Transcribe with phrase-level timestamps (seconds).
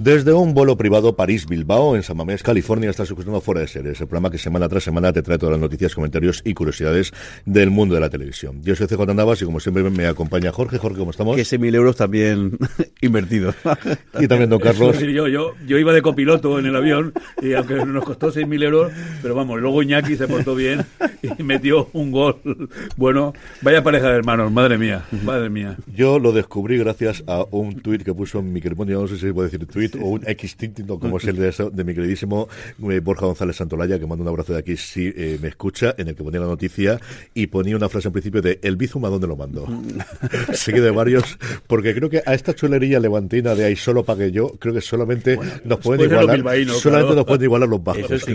[0.00, 4.06] Desde un vuelo privado París-Bilbao, en San Mamés, California, está escuchando Fuera de Series, el
[4.06, 7.12] programa que semana tras semana te trae todas las noticias, comentarios y curiosidades
[7.44, 8.62] del mundo de la televisión.
[8.62, 10.78] Yo soy CJ Navas y como siempre me acompaña Jorge.
[10.78, 11.36] Jorge, ¿cómo estamos?
[11.36, 12.56] Que ese mil euros también
[13.02, 13.52] invertido.
[14.18, 14.98] y también don Carlos.
[15.00, 17.12] yo, yo, yo iba de copiloto en el avión
[17.42, 18.90] y aunque nos costó seis mil euros,
[19.20, 20.82] pero vamos, luego Iñaki se portó bien
[21.38, 22.36] y metió un gol.
[22.96, 25.76] Bueno, vaya pareja de hermanos, madre mía, madre mía.
[25.94, 29.34] Yo lo descubrí gracias a un tuit que puso en mi no sé si se
[29.34, 30.56] puede decir tuit o un X
[31.00, 32.48] como es el de, de mi queridísimo
[32.90, 36.08] eh, Borja González Santolaya, que manda un abrazo de aquí si eh, me escucha, en
[36.08, 37.00] el que ponía la noticia
[37.34, 39.66] y ponía una frase en principio de el Bizum a dónde lo mando.
[40.52, 44.48] Seguido de varios, porque creo que a esta chulería levantina de ahí solo pagué yo,
[44.58, 48.10] creo que solamente nos pueden igualar, solamente nos pueden igualar los bajos.
[48.10, 48.30] Eso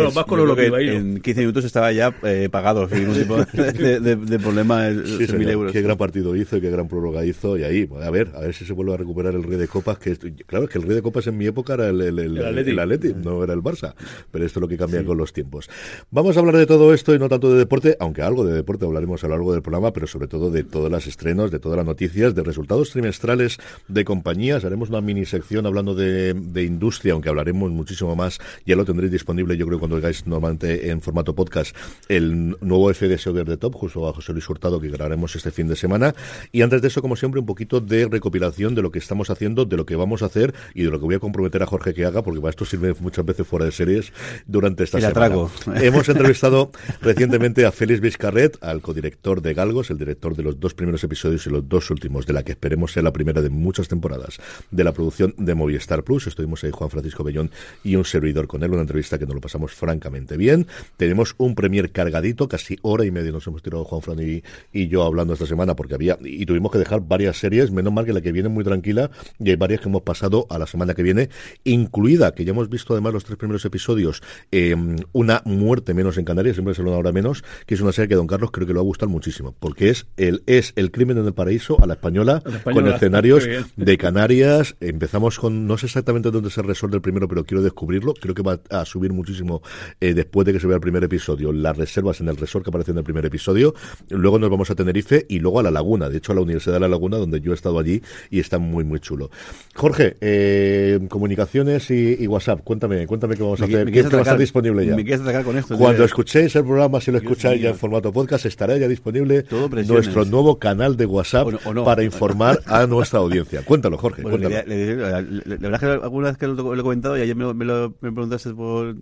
[0.00, 4.38] los vascos lo que en 15 minutos estaba ya eh, pagado sin ningún tipo de,
[4.38, 5.72] problema el, euros.
[5.72, 8.54] Qué gran partido hizo y qué gran prórroga hizo y ahí, a ver, a ver
[8.54, 10.96] si se vuelve a recuperar el Rey de Copas, que claro, es que el Rey
[10.96, 13.94] de Copas en mi época era el, el, el, no era el Barça.
[14.30, 15.70] Pero esto es lo que cambia con los tiempos.
[16.10, 18.84] Vamos a hablar de todo esto y no tanto de deporte, aunque algo de deporte
[18.84, 21.76] hablaremos a lo largo del programa, pero sobre todo de todas las estrenos, de todas
[21.76, 24.64] las noticias, de resultados trimestrales de compañías.
[24.64, 28.38] Haremos una mini sección hablando de, industria, aunque hablaremos muchísimo más.
[28.66, 31.76] Ya lo tendréis disponible, yo creo, cuando oigáis normalmente en formato podcast
[32.08, 35.68] el nuevo FDS Over the Top, justo a José Luis Hurtado, que grabaremos este fin
[35.68, 36.14] de semana.
[36.50, 39.64] Y antes de eso, como siempre, un poquito de recopilación de lo que estamos haciendo,
[39.64, 41.94] de lo que vamos a hacer y de lo que voy a comprometer a Jorge
[41.94, 44.12] que haga, porque para esto sirve muchas veces fuera de series
[44.46, 45.48] durante esta semana.
[45.80, 46.70] Hemos entrevistado
[47.00, 51.46] recientemente a Félix Vizcarret, al codirector de Galgos, el director de los dos primeros episodios
[51.46, 54.38] y los dos últimos, de la que esperemos sea la primera de muchas temporadas
[54.70, 56.26] de la producción de Movistar Plus.
[56.26, 57.50] Estuvimos ahí Juan Francisco Bellón
[57.84, 60.66] y un servidor con él, una entrevista que nos lo pasamos francamente bien.
[60.96, 64.42] Tenemos un premier cargadito, casi hora y media nos hemos tirado Juan Fran y,
[64.72, 68.04] y yo hablando esta semana, porque había, y tuvimos que dejar varias series, menos mal
[68.04, 70.94] que la que viene muy tranquila, y hay varias que hemos pasado a la semana
[70.94, 71.28] que viene,
[71.64, 74.74] incluida, que ya hemos visto además los tres primeros episodios, eh,
[75.12, 78.14] Una muerte menos en Canarias, siempre se lo ahora menos, que es una serie que
[78.14, 81.18] Don Carlos creo que lo va a gustar muchísimo, porque es el, es el crimen
[81.18, 84.76] en el paraíso a la española, con escenarios de Canarias.
[84.80, 88.14] Empezamos con, no sé exactamente dónde se resuelve el primero, pero quiero descubrirlo.
[88.14, 89.62] Creo que va a subir muchísimo
[90.00, 92.70] eh, después de que se vea el primer episodio, las reservas en el resort que
[92.70, 93.74] aparece en el primer episodio.
[94.08, 96.74] Luego nos vamos a Tenerife y luego a La Laguna, de hecho a la Universidad
[96.74, 99.30] de La Laguna, donde yo he estado allí y está muy, muy chulo.
[99.74, 100.59] Jorge, eh,
[101.08, 104.86] comunicaciones y, y, WhatsApp, cuéntame, cuéntame qué vamos a hacer, qué va a estar disponible
[104.86, 104.96] ya.
[104.96, 105.76] Me quieres atacar con esto.
[105.76, 109.44] Cuando escuchéis el programa, si lo escucháis ya en formato podcast, estará ya disponible
[109.86, 111.48] nuestro nuevo canal de WhatsApp
[111.84, 113.62] para informar a nuestra audiencia.
[113.64, 114.22] Cuéntalo, Jorge.
[114.22, 118.12] la, verdad es que alguna vez que lo, he comentado y ayer me, lo, me,
[118.12, 118.96] preguntaste por,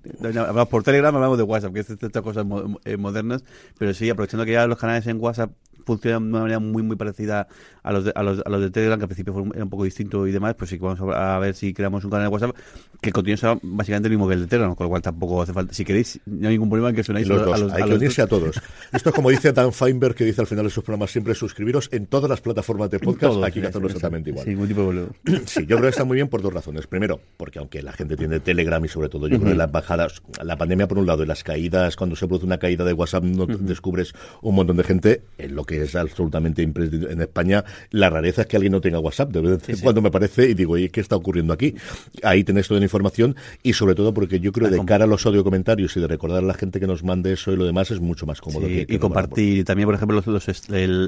[0.68, 2.46] por Telegram, hablamos de WhatsApp, que es estas cosas
[2.84, 3.44] eh, modernas,
[3.78, 5.50] pero sí, aprovechando que ya los canales en WhatsApp
[5.88, 7.48] funcionan de una manera muy muy parecida
[7.82, 9.64] a los de, a los, a los de Telegram, que al principio fue un, era
[9.64, 12.26] un poco distinto y demás, pues sí que vamos a, ver si creamos un canal
[12.26, 12.54] de WhatsApp
[13.00, 15.72] que continúe básicamente el mismo que el de Telegram, con lo cual tampoco hace falta.
[15.72, 18.22] Si queréis, no hay ningún problema en que sonáis los a los Hay que unirse
[18.22, 18.60] a todos.
[18.92, 21.88] Esto es como dice Dan Feinberg, que dice al final de sus programas siempre suscribiros
[21.92, 23.42] en todas las plataformas de podcast.
[23.44, 24.46] aquí hay que hacerlo exactamente igual.
[24.46, 25.06] ningún tipo de
[25.46, 26.86] Sí, yo creo que está muy bien por dos razones.
[26.86, 30.22] Primero, porque aunque la gente tiene Telegram y sobre todo yo creo que las bajadas,
[30.42, 33.24] la pandemia por un lado y las caídas, cuando se produce una caída de WhatsApp
[33.24, 34.12] no descubres
[34.42, 37.12] un montón de gente, en lo que que es absolutamente imprescindible.
[37.12, 39.30] En España, la rareza es que alguien no tenga WhatsApp.
[39.30, 41.74] De vez en cuando me parece y digo, oye, ¿qué está ocurriendo aquí?
[42.22, 45.24] Ahí tenéis toda la información y sobre todo porque yo creo de cara a los
[45.26, 47.90] audio comentarios y de recordar a la gente que nos mande eso y lo demás
[47.90, 48.68] es mucho más cómodo.
[48.68, 50.48] y compartir también, por ejemplo, los,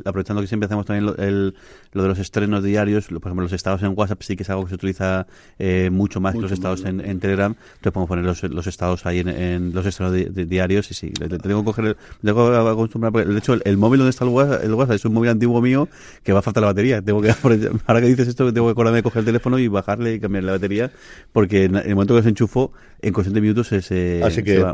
[0.04, 1.14] aprovechando que siempre hacemos también lo,
[1.92, 4.64] lo, de los estrenos diarios, por ejemplo, los estados en WhatsApp sí que es algo
[4.64, 5.26] que se utiliza
[5.58, 7.52] eh, mucho más que los estados en, Telegram.
[7.52, 11.64] Entonces podemos poner los, los estados ahí en, los estrenos diarios y sí, tengo que
[11.64, 15.14] coger, tengo que acostumbrar, porque de hecho el, móvil donde está el WhatsApp, es un
[15.14, 15.88] móvil antiguo mío
[16.22, 17.02] que va a faltar la batería.
[17.02, 17.30] Tengo que,
[17.86, 20.46] ahora que dices esto, tengo que acordarme de coger el teléfono y bajarle y cambiarle
[20.46, 20.90] la batería,
[21.32, 22.72] porque en el momento que se enchufo,
[23.02, 24.64] en cuestión de minutos se, Así que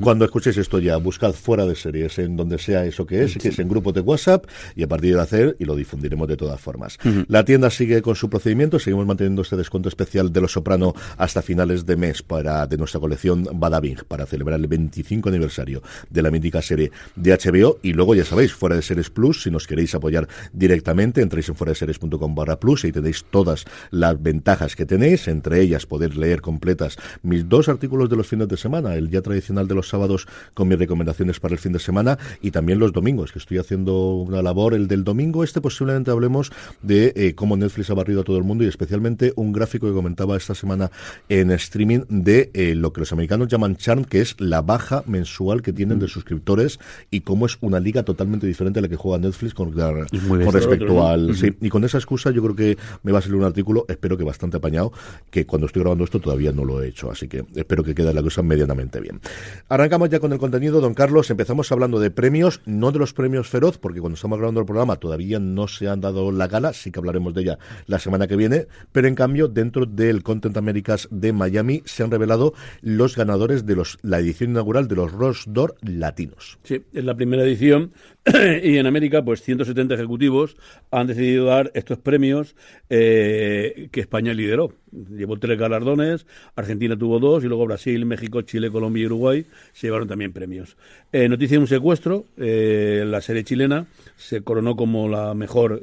[0.00, 3.48] cuando escuchéis esto ya, buscad fuera de series, en donde sea eso que es, que
[3.48, 4.46] es en grupos de WhatsApp,
[4.76, 6.98] y a partir de hacer, y lo difundiremos de todas formas.
[7.28, 11.42] La tienda sigue con su procedimiento, seguimos manteniendo este descuento especial de Los Soprano hasta
[11.42, 16.30] finales de mes para de nuestra colección Badabing, para celebrar el 25 aniversario de la
[16.30, 19.94] mítica serie de HBO, y luego ya sabéis, fuera de series plus, si nos queréis
[19.94, 24.84] apoyar directamente, entréis en fuera de series.com barra plus y tenéis todas las ventajas que
[24.84, 29.08] tenéis, entre ellas poder leer completas mis dos artículos de los fines de semana, el
[29.08, 32.78] día tradicional de los sábados con mis recomendaciones para el fin de semana y también
[32.78, 34.74] los domingos, que estoy haciendo una labor.
[34.74, 36.52] El del domingo este posiblemente hablemos
[36.82, 39.92] de eh, cómo Netflix ha barrido a todo el mundo y especialmente un gráfico que
[39.92, 40.90] comentaba esta semana
[41.28, 45.62] en streaming de eh, lo que los americanos llaman charm, que es la baja mensual
[45.62, 46.78] que tienen de suscriptores
[47.10, 51.34] y cómo es una liga totalmente diferente a la que juega Netflix con, respecto al...
[51.34, 54.16] sí, y con esa excusa yo creo que me va a salir un artículo, espero
[54.16, 54.92] que bastante apañado,
[55.30, 58.12] que cuando estoy grabando esto todavía no lo he hecho, así que espero que quede
[58.12, 59.20] la cosa medianamente bien.
[59.68, 61.30] Arrancamos ya con el contenido, don Carlos.
[61.30, 64.96] Empezamos hablando de premios, no de los premios Feroz, porque cuando estamos grabando el programa
[64.96, 68.36] todavía no se han dado la gala, sí que hablaremos de ella la semana que
[68.36, 73.66] viene, pero en cambio, dentro del Content Americas de Miami se han revelado los ganadores
[73.66, 76.58] de los, la edición inaugural de los Rosdor Latinos.
[76.64, 77.92] Sí, es la primera edición
[78.62, 80.56] y en América, pues 170 ejecutivos
[80.90, 82.54] han decidido dar estos premios
[82.88, 84.74] eh, que España lideró.
[84.92, 89.88] Llevó tres galardones, Argentina tuvo dos y luego Brasil, México, Chile, Colombia y Uruguay se
[89.88, 90.76] llevaron también premios.
[91.12, 93.86] Eh, noticia de un secuestro, eh, la serie chilena
[94.16, 95.80] se coronó como la mejor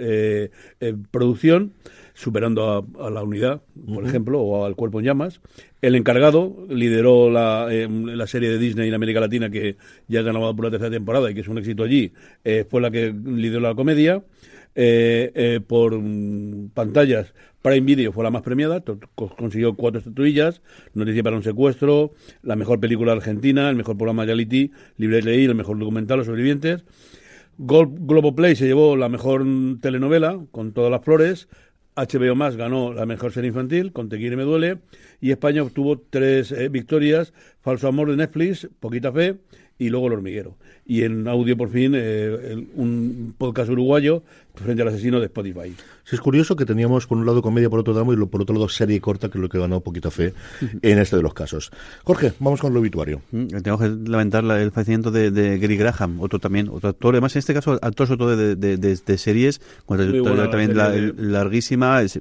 [1.12, 1.74] producción
[2.20, 3.62] superando a, la unidad,
[3.94, 5.40] por ejemplo, o al cuerpo en llamas.
[5.82, 9.78] El encargado lideró la, la, serie de Disney en América Latina que
[10.10, 12.12] ya ha ganado por la tercera temporada y que es un éxito allí.
[12.70, 14.22] fue la que lideró la comedia.
[15.68, 18.82] por mm, pantallas Prime Video fue la más premiada,
[19.16, 20.62] consiguió cuatro estatuillas,
[20.94, 25.56] Noticia para un secuestro, la mejor película argentina, el mejor programa reality, Libre Leí, el
[25.56, 26.86] mejor documental, Los sobrevivientes.
[27.58, 29.46] Globo Play se llevó la mejor
[29.82, 31.50] telenovela, con todas las flores.
[32.06, 34.80] HBO Más ganó la mejor serie infantil, con Te me duele.
[35.22, 39.38] Y España obtuvo tres eh, victorias, Falso Amor de Netflix, Poquita Fe
[39.78, 40.58] y luego El Hormiguero.
[40.86, 44.24] Y en audio, por fin, eh, un podcast uruguayo
[44.64, 45.76] frente al asesino de Spotify.
[46.12, 48.68] Es curioso que teníamos por un lado comedia por otro lado y por otro lado
[48.68, 50.34] serie corta, que es lo que ganó poquito fe
[50.82, 51.72] en este de los casos.
[52.04, 53.22] Jorge, vamos con el obituario.
[53.32, 57.40] Mm, tengo que lamentar el fallecimiento de, Gary Graham, otro también, otro actor, además en
[57.40, 60.76] este caso actor sobre todo de, de, series, también
[61.32, 62.20] larguísima, es,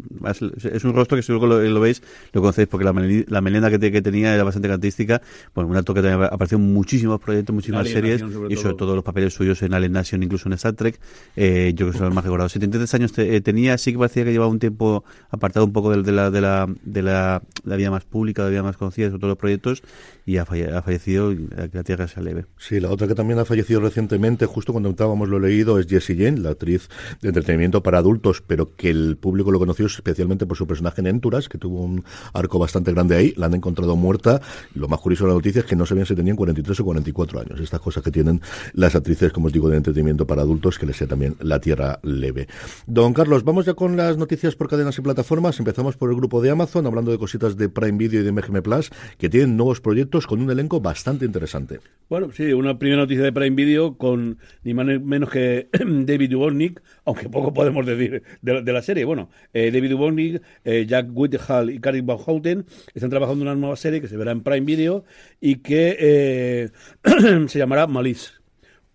[0.85, 2.03] un rostro que si luego lo, veis,
[2.33, 2.93] lo conocéis porque la,
[3.41, 5.23] melena que, que, tenía era bastante característica,
[5.55, 9.05] bueno, un actor que también apareció en muchísimos proyectos, muchísimas series, y sobre todo los
[9.05, 10.99] papeles suyos en Alien Nation, incluso en Star Trek,
[11.37, 12.53] eh, yo creo que son los más recordados.
[12.53, 16.13] 73 años eh, tenía, sí que parecía que llevaba un tiempo apartado un poco de,
[16.13, 19.31] la, de, la, de la, vida más pública, de la vida más conocida, sobre todos
[19.31, 19.83] los proyectos,
[20.29, 22.45] y ha, fallecido y la tierra se aleve.
[22.59, 26.17] Sí, la otra que también ha fallecido recientemente, justo cuando entrábamos lo leído, es Jessie
[26.17, 26.91] Jane, la actriz
[27.23, 31.07] de entretenimiento para adultos, pero que el público lo conoció especialmente por su personaje en
[31.07, 32.05] Enturas, que tuvo un
[32.35, 34.43] arco bastante grande ahí, la han encontrado muerta.
[34.75, 37.41] Lo más curioso de la noticia es que no sabían si tenían 43 o 44
[37.41, 37.61] años.
[37.61, 38.43] Estas cosas que tienen
[38.75, 42.01] las actrices, como os digo, de entretenimiento para adultos, que les sea también la tierra
[42.03, 42.49] leve.
[42.87, 45.59] Don Carlos, vamos ya con las noticias por cadenas y plataformas.
[45.59, 48.61] Empezamos por el grupo de Amazon, hablando de cositas de Prime Video y de MGM
[48.61, 51.81] Plus, que tienen nuevos proyectos con un elenco bastante interesante.
[52.09, 56.31] Bueno, sí, una primera noticia de Prime Video con ni más ni menos que David
[56.31, 59.05] Dubovnik, aunque poco podemos decir de, la serie.
[59.05, 63.61] Bueno, eh, David Dubovnik, eh, Jack Whitehall y Karin Van Houten están trabajando en una
[63.61, 65.05] nueva serie que se verá en Prime Video
[65.41, 66.71] y que eh,
[67.49, 68.33] se llamará Malice.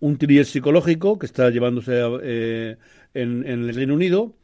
[0.00, 1.98] Un thriller psicológico que está llevándose
[3.14, 4.34] en el Reino Unido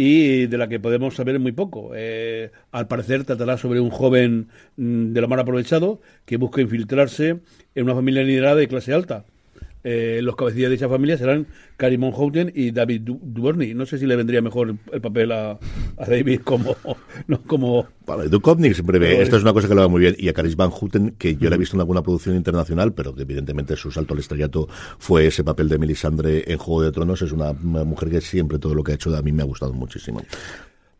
[0.00, 1.90] y de la que podemos saber muy poco.
[1.92, 7.40] Eh, al parecer tratará sobre un joven mm, de lo mal aprovechado que busca infiltrarse
[7.74, 9.24] en una familia liderada de clase alta.
[9.84, 13.74] Eh, los cabecillas de esa familia serán Karimon Houten y David Duchovny.
[13.74, 15.58] No sé si le vendría mejor el, papel a,
[15.96, 16.76] David como...
[17.26, 17.86] No, como...
[18.06, 20.32] Vale, Duchovny siempre ve, esto es una cosa que lo va muy bien, y a
[20.32, 23.90] Karis Van Houten, que yo le he visto en alguna producción internacional, pero evidentemente su
[23.90, 24.68] salto al estrellato
[24.98, 28.74] fue ese papel de Melisandre en Juego de Tronos, es una mujer que siempre todo
[28.74, 30.22] lo que ha hecho a mí me ha gustado muchísimo.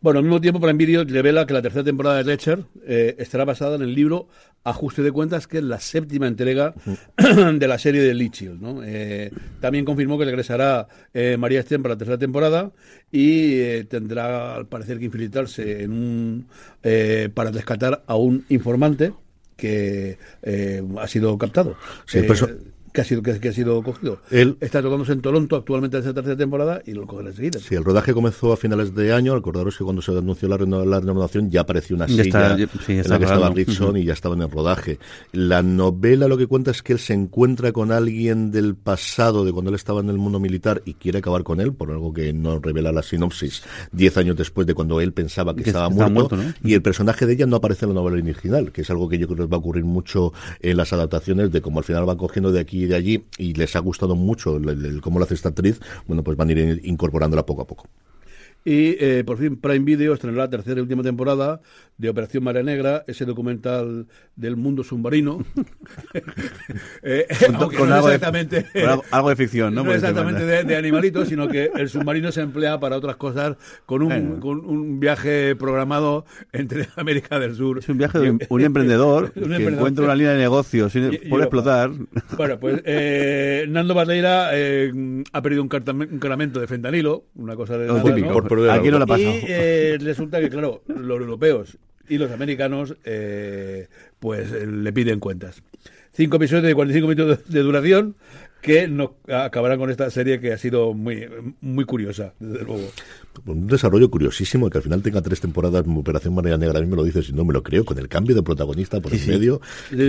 [0.01, 3.45] Bueno, al mismo tiempo, para Video revela que la tercera temporada de Lecher eh, estará
[3.45, 4.29] basada en el libro
[4.63, 6.73] Ajuste de Cuentas, que es la séptima entrega
[7.17, 8.85] de la serie de Lee ¿no?
[8.85, 12.71] Eh, también confirmó que regresará eh, María Sten para la tercera temporada
[13.11, 16.47] y tendrá, al parecer, que infiltrarse en un,
[17.35, 19.13] para rescatar a un informante
[19.57, 20.17] que
[20.97, 21.77] ha sido captado.
[22.07, 22.21] Sí,
[22.99, 24.19] que ha sido, que, ha sido cogido.
[24.31, 27.61] Él, Está tocándose en Toronto actualmente en esa tercera temporada y lo cogerá enseguida.
[27.61, 29.37] Sí, el rodaje comenzó a finales de año.
[29.37, 33.51] Recordaros que cuando se anunció la, renovación ya apareció una silla en la que estaba
[33.51, 34.99] Rickson y ya estaba en el rodaje.
[35.31, 39.53] La novela lo que cuenta es que él se encuentra con alguien del pasado, de
[39.53, 42.33] cuando él estaba en el mundo militar y quiere acabar con él, por algo que
[42.33, 43.63] no revela la sinopsis,
[43.93, 46.37] diez años después de cuando él pensaba que, estaba, muerto.
[46.65, 49.19] Y el personaje de ella no aparece en la novela original, que es algo que
[49.19, 52.17] yo creo que va a ocurrir mucho en las adaptaciones, de cómo al final van
[52.17, 55.51] cogiendo de aquí de allí y les ha gustado mucho el, cómo lo hace esta
[55.51, 57.87] actriz, bueno, pues van a ir incorporándola poco a poco.
[58.65, 61.61] Y eh, por fin Prime Video estrenará la tercera y última temporada
[61.97, 65.45] de Operación Marea Negra, ese documental del mundo submarino.
[67.03, 67.27] eh,
[67.77, 69.85] con, algo, exactamente, de, algo, de, ficción, ¿no?
[69.89, 74.39] No exactamente de, animalitos, sino que el submarino se emplea para otras cosas con un,
[74.39, 77.79] con un viaje programado entre América del Sur.
[77.79, 80.93] Es un viaje de un, emprendedor que encuentra una línea de negocios
[81.29, 81.91] por explotar.
[82.37, 84.93] Bueno, pues eh, Nando Barreira eh,
[85.33, 87.89] ha perdido un, cargamento de fentanilo, una cosa de...
[88.71, 91.79] Aquí no la Y eh, resulta que, claro, los europeos
[92.09, 93.89] y los americanos eh,
[94.19, 95.63] pues le piden cuentas.
[96.13, 98.17] Cinco episodios de 45 minutos de duración
[98.61, 101.29] que no acabarán con esta serie que ha sido muy,
[101.61, 102.89] muy curiosa, desde luego.
[103.47, 106.89] Un desarrollo curiosísimo que al final tenga tres temporadas como Operación María Negra, a mí
[106.89, 109.25] me lo dices y no me lo creo, con el cambio de protagonista por el
[109.27, 109.61] medio,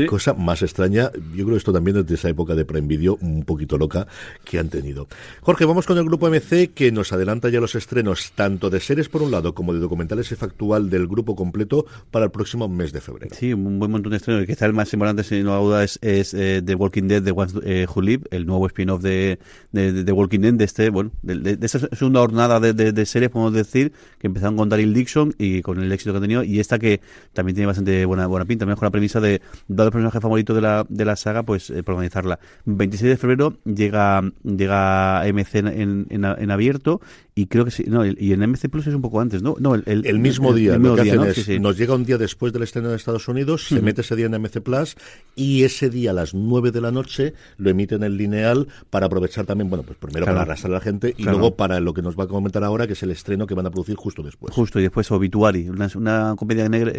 [0.07, 3.43] cosa más extraña, yo creo que esto también desde esa época de Prime Video un
[3.43, 4.07] poquito loca
[4.43, 5.07] que han tenido.
[5.41, 9.09] Jorge, vamos con el grupo MC que nos adelanta ya los estrenos tanto de series
[9.09, 13.01] por un lado como de documentales factual del grupo completo para el próximo mes de
[13.01, 13.35] febrero.
[13.35, 16.61] Sí, un buen montón de estrenos, quizá el más importante sin duda es, es eh,
[16.63, 19.39] The Walking Dead de One eh, Who Live, el nuevo spin-off de,
[19.71, 23.91] de, Walking Dead, de este, bueno, de, de, esta segunda jornada de, de podemos decir,
[24.17, 27.01] que empezaron con Daryl Dixon y con el éxito que ha tenido, y esta que
[27.33, 30.61] también tiene bastante buena buena pinta, mejor la premisa de, dado el personaje favorito de
[30.61, 32.39] la, de la saga, pues eh, protagonizarla.
[32.65, 37.01] 26 de febrero llega, llega MC en, en, en abierto
[37.39, 39.55] y creo que sí, no, y en MC Plus es un poco antes, ¿no?
[39.59, 42.63] No, el, el, mismo día, lo que hacen es, nos llega un día después del
[42.63, 44.97] estreno de Estados Unidos, se mete ese día en MC Plus
[45.35, 49.45] y ese día a las 9 de la noche lo emiten en lineal para aprovechar
[49.45, 52.19] también, bueno, pues primero para arrastrar a la gente y luego para lo que nos
[52.19, 54.53] va a comentar ahora, que es el estreno que van a producir justo después.
[54.53, 56.97] Justo, y después Obituary, una, una comedia negra, eh,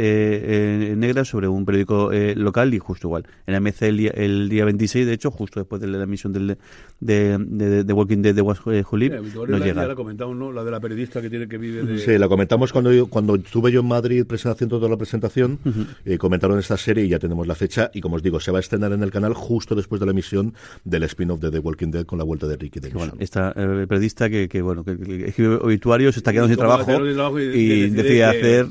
[0.93, 3.27] eh, negra sobre un periódico eh, local y justo igual.
[3.47, 6.57] En MC el día, el día 26, de hecho, justo después de la emisión del,
[6.99, 9.87] de, de, de, Walking Dead de Was Julip, nos llega.
[9.87, 9.95] La
[10.31, 11.99] de la periodista que tiene que vivir de...
[11.99, 15.59] Sí, la comentamos cuando cuando estuve yo en Madrid haciendo toda la presentación,
[16.05, 18.59] eh, comentaron esta serie y ya tenemos la fecha y como os digo, se va
[18.59, 21.91] a estrenar en el canal justo después de la emisión del spin-off de The Walking
[21.91, 22.99] Dead con la vuelta de Ricky Davidson.
[22.99, 24.93] Bueno, esta eh, periodista que, que, bueno, que,
[25.27, 27.07] escribe obituarios, está quedando sin trabajo
[27.39, 28.67] y, decide hacer...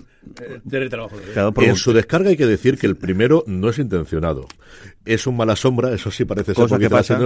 [1.34, 4.48] Claro, en su descarga hay que decir que el primero no es intencionado.
[5.14, 7.20] Es un mala sombra, eso sí parece ser que pasa,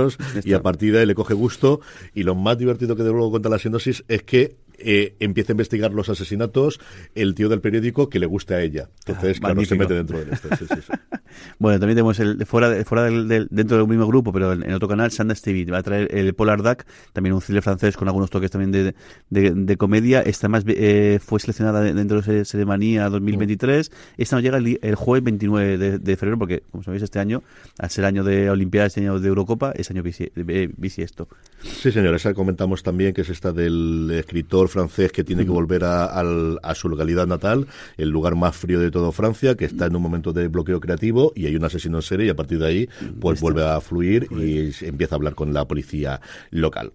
[0.44, 1.82] y a partir de ahí le coge gusto.
[2.14, 5.54] Y lo más divertido que de luego cuenta la sinopsis es que eh, empieza a
[5.54, 6.80] investigar los asesinatos
[7.16, 8.90] el tío del periódico que le gusta a ella.
[9.06, 10.50] Entonces, ah, claro, se mete dentro de esto.
[11.60, 15.12] bueno, también tenemos el fuera, fuera del, dentro del mismo grupo, pero en, otro canal,
[15.12, 18.52] Sanda TV va a traer el Polar Duck, también un thriller francés con algunos toques
[18.52, 18.94] también de,
[19.30, 20.22] de, comedia.
[20.22, 23.92] Esta más eh, fue seleccionada dentro de Seremanía 2023.
[24.18, 27.44] Esta nos llega el, jueves 29 de, febrero, porque, como sabéis, este año,
[27.80, 31.28] al ser año de Olimpiadas, este año de Eurocopa, es año bisiesto.
[31.62, 35.84] Sí, señor, esa comentamos también, que es esta del escritor francés que tiene que volver
[35.86, 39.96] a, a, su localidad natal, el lugar más frío de todo Francia, que está en
[39.96, 42.68] un momento de bloqueo creativo y hay un asesino en serie y a partir de
[42.68, 42.90] ahí
[43.20, 46.20] pues vuelve a fluir y empieza a hablar con la policía
[46.52, 46.92] local.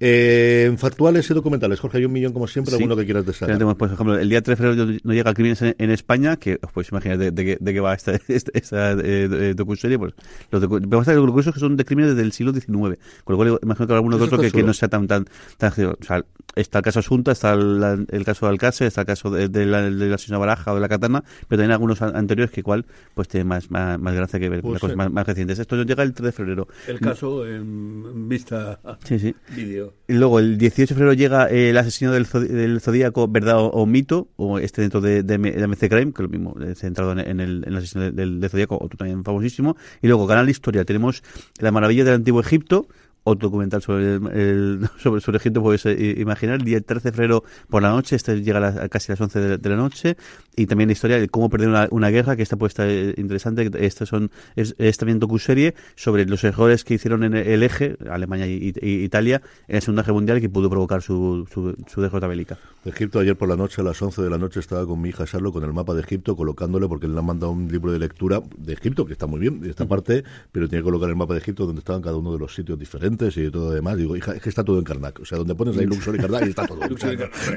[0.00, 3.54] Eh, en factuales y documentales, Jorge, hay un millón como siempre, alguno que quieras destacar.
[3.54, 6.58] Tenemos, por ejemplo, el día 3 de febrero no llega Crímenes en, en España, que
[6.62, 9.98] os podéis imaginar de, de, de qué va esta, esta, esta eh, docuserie.
[9.98, 10.14] Pues,
[10.50, 13.36] los docu vamos a ver que son de crímenes desde el siglo XIX, con lo
[13.36, 15.26] cual imagino que habrá alguno que otro que, que, no sea tan, tan,
[15.58, 16.24] tan, o sea,
[16.54, 19.66] está el caso Asunta, está el, el caso de Alcácer, está el caso de, de,
[19.66, 22.86] la, de la señora Baraja o de la Katana, pero también algunos anteriores que igual
[23.14, 25.58] pues tiene más, más, más gracia que ver pues cosas más, más, recientes.
[25.58, 26.68] Esto llega el 3 de febrero.
[26.86, 29.34] El caso en vista sí, sí.
[29.54, 29.83] vídeo.
[30.08, 33.86] Y luego el 18 de febrero llega eh, el asesino del, del Zodíaco, verdad o,
[33.86, 37.40] mito, o este dentro de, de, de MC Crime, que lo mismo, eh, centrado en,
[37.40, 39.76] el, en asesino del, del Zodíaco, otro también famosísimo.
[40.02, 41.22] Y luego, Canal Historia, tenemos
[41.58, 42.86] La Maravilla del Antiguo Egipto,
[43.24, 46.56] otro documental sobre, el, sobre, sobre Egipto, puedes eh, imaginar.
[46.56, 49.20] El día 13 de febrero por la noche, este llega a, la, a casi las
[49.20, 50.16] 11 de, de, la noche.
[50.56, 52.88] Y también la historia de cómo perder una, una guerra, que esta puede estar
[53.18, 53.70] interesante.
[53.84, 58.46] Esta son, es, es también docuserie sobre los errores que hicieron en el eje, Alemania
[58.46, 62.26] y, y, Italia, en la Segunda Guerra Mundial, que pudo provocar su, su, su derrota
[62.26, 62.58] bélica.
[62.84, 65.24] Egipto, ayer por la noche, a las 11 de la noche, estaba con mi hija
[65.24, 68.42] Charlo con el mapa de Egipto, colocándole, porque le han mandado un libro de lectura
[68.58, 71.32] de Egipto, que está muy bien, de esta parte, pero tiene que colocar el mapa
[71.32, 74.16] de Egipto donde estaban cada uno de los sitios diferentes y todo lo demás digo,
[74.16, 75.20] hija, es que está todo en Karnak.
[75.20, 76.80] O sea, donde pones ahí Luxor y Karnak y está todo.
[76.94, 77.10] O sea,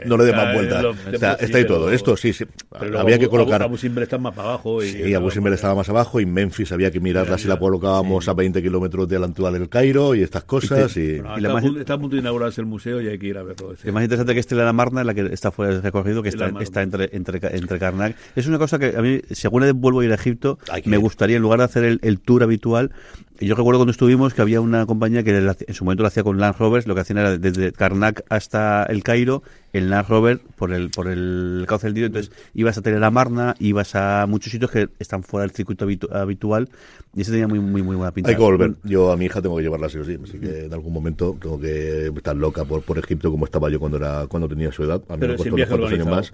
[0.06, 0.86] no, le dé más vueltas.
[0.86, 1.92] O sea, está ahí todo.
[1.92, 2.46] Esto sí, sí.
[2.80, 3.62] Pero había que colocar.
[3.62, 4.84] Abu Simbel está más abajo.
[4.84, 8.26] Y sí, Abu Simbel estaba más abajo y Memphis había que mirarla si la colocábamos
[8.26, 8.30] sí.
[8.30, 10.96] a 20 kilómetros de la altura del Cairo y estas cosas.
[10.98, 11.66] Y, y, bueno, y está, más...
[11.66, 13.74] está, a punto de inaugurarse el museo y hay que ir a verlo.
[13.84, 16.52] Lo más interesante que esté la Marna, la que está fuera del recorrido, que está,
[16.60, 18.16] está entre, entre, entre Karnak.
[18.36, 20.98] Es una cosa que a mí, si alguna vez vuelvo a ir a Egipto, me
[20.98, 22.92] gustaría, en lugar de hacer el, el tour habitual,
[23.40, 26.40] yo recuerdo cuando estuvimos que había una compañía que en su momento lo hacía con
[26.40, 30.74] Land Rovers, lo que hacían era desde Karnak hasta el Cairo, el Land Rover por
[30.74, 34.52] el por el cauce del Nilo, entonces ibas a tener la Marna, ibas a muchos
[34.52, 36.70] sitios que están fuera del circuito habitu habitual
[37.16, 38.30] y eso tenía muy muy muy buena pinta.
[38.30, 38.76] Hay que volver.
[38.84, 41.38] Yo a mi hija tengo que llevarla sí o sí, así que en algún momento
[41.40, 44.84] tengo que estar loca por, por Egipto como estaba yo cuando era cuando tenía su
[44.84, 45.02] edad.
[45.10, 46.34] A mí Pero me sin viaje años más.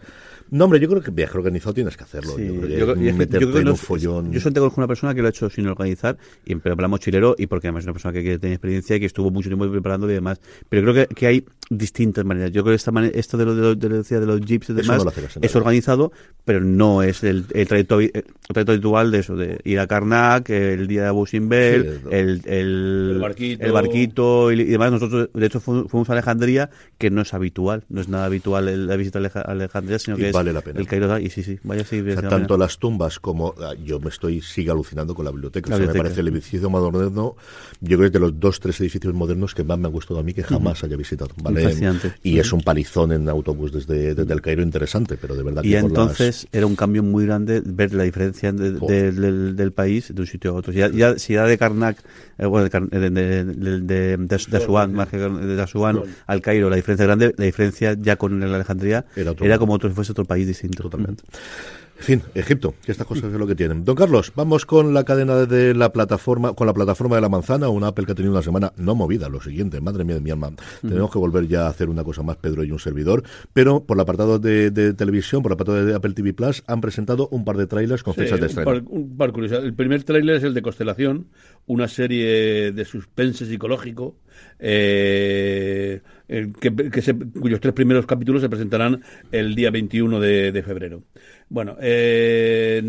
[0.54, 2.36] No, hombre, yo creo que viaje organizado tienes que hacerlo.
[2.36, 4.32] Sí, yo creo que yo, yo, meterte yo creo que en no, un follón.
[4.32, 7.34] Yo solo conozco una persona que lo ha hecho sin organizar, y en plan mochilero,
[7.40, 9.68] y porque además es una persona que, que tiene experiencia y que estuvo mucho tiempo
[9.72, 10.40] preparando y demás.
[10.70, 12.52] Pero creo que, que hay distintas maneras.
[12.52, 14.70] Yo creo que esta manera, esto de lo de, lo, de, lo, de los jeeps
[14.70, 16.12] y demás no es organizado,
[16.46, 20.52] pero no es el, el, trayecto, el trayecto habitual de eso, de ir a Karnak,
[20.52, 24.92] el día de Abu Simbel, sí, el, el, el, barquito, el barquito y, y, demás.
[24.92, 26.70] Nosotros, de hecho, fuimos a Alejandría,
[27.00, 30.43] que no es habitual, no es nada habitual la visita a Alejandría, sino que es
[30.44, 30.80] vale la pena.
[30.80, 31.18] el Cairo.
[31.20, 32.02] Y sí, sí, vaya sí.
[32.02, 35.70] O sea, tanto las tumbas como ah, yo me estoy sigue alucinando con la biblioteca.
[35.70, 36.04] La o sea, biblioteca.
[36.04, 37.36] me parece el edificio moderno,
[37.82, 40.24] yo creo que de los dos, tres edificios modernos que más me han gustado a
[40.24, 40.88] mí que jamás uh -huh.
[40.88, 41.32] haya visitado.
[41.42, 41.76] ¿vale?
[42.24, 45.70] Y es un palizón en autobús desde, desde el Cairo interesante, pero de verdad que
[45.70, 46.48] Y entonces las...
[46.54, 50.28] era un cambio muy grande ver la diferencia de, de, del, del, país de un
[50.28, 50.74] sitio a otro.
[50.74, 51.98] Ya, ya si ya de Karnak,
[52.38, 57.46] eh, bueno, de, de, de, Asuán, que de Asuán al Cairo, la diferencia grande, la
[57.46, 60.84] diferencia ya con la Alejandría era, era como otro, si fuese otro país distinto.
[60.84, 61.24] Totalmente.
[62.00, 63.86] En fin, Egipto, que estas cosas es lo que tienen.
[63.86, 67.70] Don Carlos, vamos con la cadena de la plataforma, con la plataforma de la manzana,
[67.70, 70.32] una Apple que ha tenido una semana no movida, lo siguiente, madre mía de mi
[70.32, 70.50] alma.
[70.50, 70.82] -huh.
[70.82, 73.96] Tenemos que volver ya a hacer una cosa más, Pedro y un servidor, pero por
[73.96, 77.46] el apartado de, de televisión, por el apartado de Apple TV Plus, han presentado un
[77.46, 78.72] par de trailers con sí, fechas de estreno.
[78.72, 79.58] Un par, un par curioso.
[79.60, 81.28] El primer trailer es el de Constelación,
[81.68, 84.18] una serie de suspense psicológico,
[84.60, 90.64] eh, que, que se, cuyos tres primeros capítulos se presentarán el día 21 de, de
[90.64, 91.04] febrero.
[91.50, 92.82] Bueno, eh,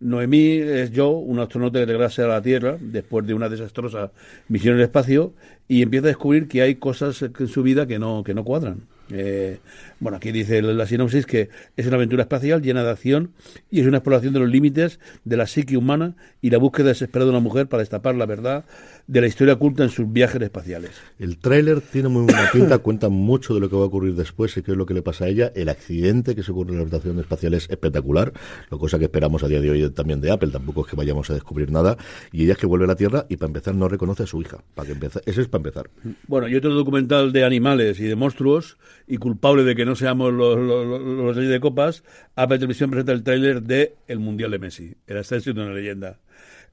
[0.00, 4.12] Noemí es yo, un astronauta que regresa a la Tierra después de una desastrosa
[4.48, 5.32] misión en el espacio
[5.68, 8.82] y empieza a descubrir que hay cosas en su vida que no, que no cuadran.
[9.10, 9.58] Eh,
[10.04, 13.32] bueno, aquí dice la sinopsis que es una aventura espacial llena de acción
[13.70, 17.30] y es una exploración de los límites de la psique humana y la búsqueda desesperada
[17.30, 18.66] de una mujer para destapar la verdad
[19.06, 20.90] de la historia oculta en sus viajes espaciales.
[21.18, 24.54] El tráiler tiene muy buena pinta, cuenta mucho de lo que va a ocurrir después
[24.58, 25.50] y qué es lo que le pasa a ella.
[25.54, 28.34] El accidente que se ocurre en la estación espacial es espectacular,
[28.70, 31.30] lo cosa que esperamos a día de hoy también de Apple, tampoco es que vayamos
[31.30, 31.96] a descubrir nada.
[32.30, 34.42] Y ella es que vuelve a la Tierra y para empezar no reconoce a su
[34.42, 34.58] hija.
[34.74, 35.90] Para que empiece, eso es para empezar.
[36.26, 40.32] Bueno, y otro documental de animales y de monstruos y culpable de que no seamos
[40.32, 42.04] los, los, los de copas,
[42.36, 44.94] Apple Televisión presenta el tráiler de El Mundial de Messi.
[45.06, 46.18] El ascenso de una leyenda.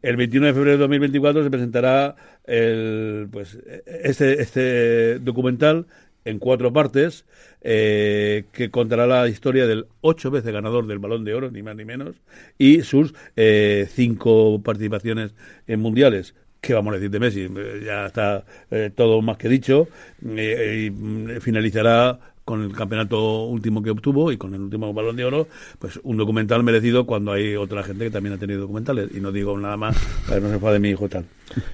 [0.02, 5.86] El 21 de febrero de 2024 se presentará el, pues, este, este documental
[6.26, 7.26] en cuatro partes
[7.62, 11.76] eh, que contará la historia del ocho veces ganador del Balón de Oro, ni más
[11.76, 12.16] ni menos,
[12.58, 15.34] y sus eh, cinco participaciones
[15.68, 16.36] en mundiales.
[16.62, 17.50] ¿Qué vamos a decir de Messi?
[17.84, 19.88] Ya está eh, todo más que dicho.
[20.24, 25.26] Eh, y finalizará con el campeonato último que obtuvo y con el último balón de
[25.26, 25.48] oro,
[25.80, 29.10] pues un documental merecido cuando hay otra gente que también ha tenido documentales.
[29.14, 31.26] Y no digo nada más para que no se de mi hijo tal.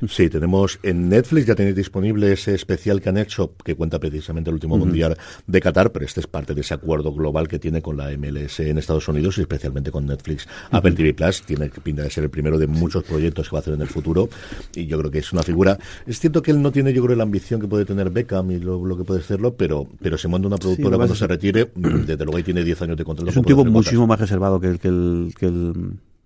[0.07, 4.49] Sí, tenemos en Netflix, ya tenéis disponible ese especial que han hecho, que cuenta precisamente
[4.49, 7.81] el último mundial de Qatar, pero este es parte de ese acuerdo global que tiene
[7.81, 10.47] con la MLS en Estados Unidos y especialmente con Netflix.
[10.71, 13.61] Apple TV Plus tiene pinta de ser el primero de muchos proyectos que va a
[13.61, 14.29] hacer en el futuro
[14.73, 15.77] y yo creo que es una figura.
[16.05, 18.59] Es cierto que él no tiene, yo creo, la ambición que puede tener Beckham y
[18.59, 22.37] lo, que puede hacerlo, pero, pero se monta una productora cuando se retire, desde luego
[22.37, 23.29] ahí tiene 10 años de contrato.
[23.29, 25.73] Es un tipo muchísimo más reservado que el, que el, que el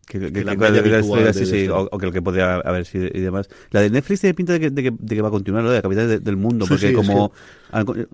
[0.07, 3.47] que, que, la que, sí, sí, o, que lo que podría haber sido y demás.
[3.69, 5.81] La de Netflix tiene pinta de que, de que, va a continuar, lo de la
[5.81, 7.31] capital del mundo, porque como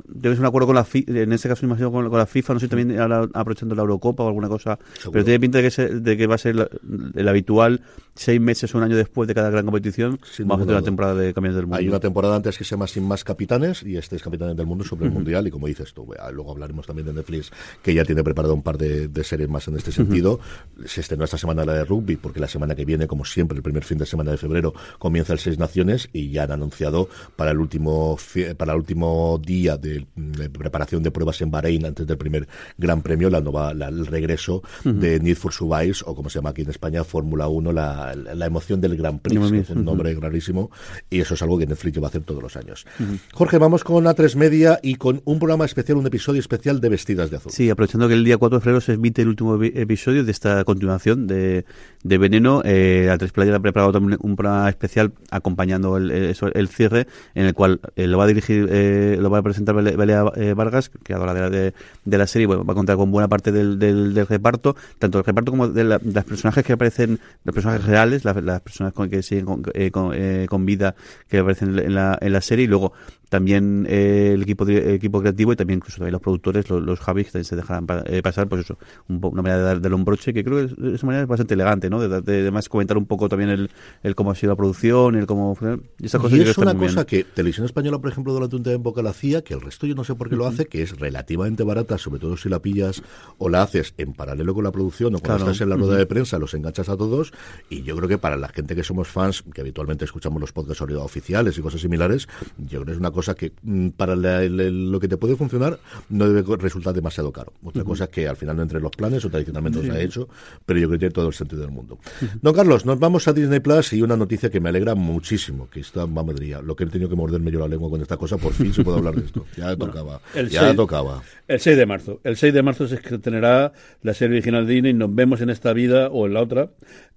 [0.07, 2.59] Debes un acuerdo con la FIFA, en este caso imagino con, con, la FIFA, no
[2.59, 4.77] sé, también aprovechando la Eurocopa o alguna cosa,
[5.11, 6.69] pero tiene pinta de que, de que va a ser
[7.15, 7.81] el habitual
[8.15, 11.15] seis meses o un año después de cada gran competición, vamos a tener una temporada
[11.15, 11.77] de campeones del mundo.
[11.77, 14.65] Hay una temporada antes que se llama Sin Más Capitanes y este es Capitanes del
[14.65, 18.03] Mundo sobre el Mundial y como dices tú, luego hablaremos también de Netflix que ya
[18.03, 20.39] tiene preparado un par de, series más en este sentido.
[20.85, 23.63] Se estrenó esta semana la de rugby porque la semana que viene, como siempre, el
[23.63, 27.51] primer fin de semana de febrero comienza el Seis Naciones y ya han anunciado para
[27.51, 28.17] el último
[28.57, 30.05] para el último día de,
[30.51, 35.19] preparación de pruebas en Bahrein antes del primer Gran Premio, la nueva, el regreso de
[35.19, 38.81] Need for Survive, o como se llama aquí en España, Fórmula 1, la, la, emoción
[38.81, 40.69] del Gran Prix, que es un nombre rarísimo,
[41.09, 42.85] y eso es algo que Netflix va a hacer todos los años.
[43.33, 47.31] Jorge, vamos con A3 Media y con un programa especial, un episodio especial de Vestidas
[47.31, 47.51] de Azul.
[47.51, 50.63] Sí, aprovechando que el día 4 de febrero se emite el último episodio de esta
[50.65, 51.65] continuación de,
[52.03, 57.07] de Veneno, eh, A3 Playa ha preparado también un programa especial acompañando el, el, cierre,
[57.33, 60.53] en el cual eh, lo va a dirigir, eh, lo va a presentar Belea eh,
[60.53, 64.27] Vargas, creadora de la, de, la serie, va a contar con buena parte del, del,
[64.27, 68.61] reparto, tanto del reparto como de, la, las personajes que aparecen, los personajes reales, las,
[68.61, 70.95] personas con, que siguen con, eh, eh, con, vida
[71.29, 72.93] que aparecen en la, en la serie, y luego
[73.29, 77.31] también el equipo equipo creativo y también incluso también los productores, los, los Javis, que
[77.33, 80.67] también se dejarán pasar, pues eso, una manera de dar del un broche que creo
[80.67, 82.05] que es, una manera bastante elegante, ¿no?
[82.05, 83.69] De, además comentar un poco también el,
[84.03, 85.57] el, cómo ha sido la producción, el cómo...
[85.99, 88.93] Y, esa cosa y es una cosa que Televisión Española, por ejemplo, durante un tiempo
[89.01, 91.63] la hacía, que el resto yo no sé por qué lo hace, que es relativamente
[91.63, 93.01] barata, sobre todo si la pillas
[93.37, 96.05] o la haces en paralelo con la producción o cuando estás en la rueda de
[96.05, 97.33] prensa, los enganchas a todos.
[97.69, 100.81] Y yo creo que para la gente que somos fans, que habitualmente escuchamos los podcasts
[100.81, 105.07] oficiales y cosas similares, yo creo que es una cosa que mm, para lo que
[105.07, 107.51] te puede funcionar no debe resultar demasiado caro.
[107.63, 110.29] Otra cosa es que al final no entre los planes o tradicionalmente se ha hecho,
[110.67, 111.97] pero yo creo que tiene todo el sentido del mundo.
[112.43, 115.79] Don Carlos, nos vamos a Disney Plus y una noticia que me alegra muchísimo, que
[115.79, 118.37] está, vamos, diría, lo que he tenido que morderme yo la lengua con esta cosa,
[118.37, 119.45] por fin se puede hablar de esto.
[119.57, 120.21] Ya tocaba.
[120.35, 121.23] El ya 6, tocaba.
[121.47, 122.19] El 6 de marzo.
[122.23, 125.73] El 6 de marzo se estrenará la serie original de Disney, Nos vemos en esta
[125.73, 126.69] vida o en la otra,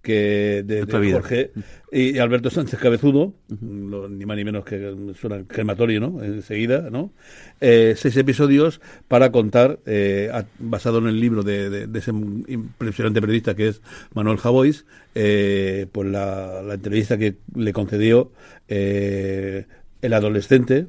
[0.02, 1.52] que de, Jorge
[1.92, 6.22] y, Alberto Sánchez Cabezudo, ni más ni menos que suena crematorio, ¿no?
[6.22, 7.12] Enseguida, ¿no?
[7.60, 13.68] Eh, seis episodios para contar, eh, basado en el libro de, ese impresionante periodista que
[13.68, 13.82] es
[14.14, 18.32] Manuel Javois, eh, pues la, la, entrevista que le concedió
[18.68, 19.66] eh,
[20.00, 20.86] el adolescente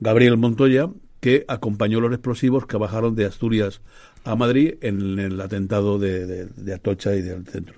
[0.00, 0.88] Gabriel Montoya,
[1.20, 3.80] que acompañó los explosivos que bajaron de Asturias
[4.24, 7.76] a Madrid en el atentado de, Atocha y del centro.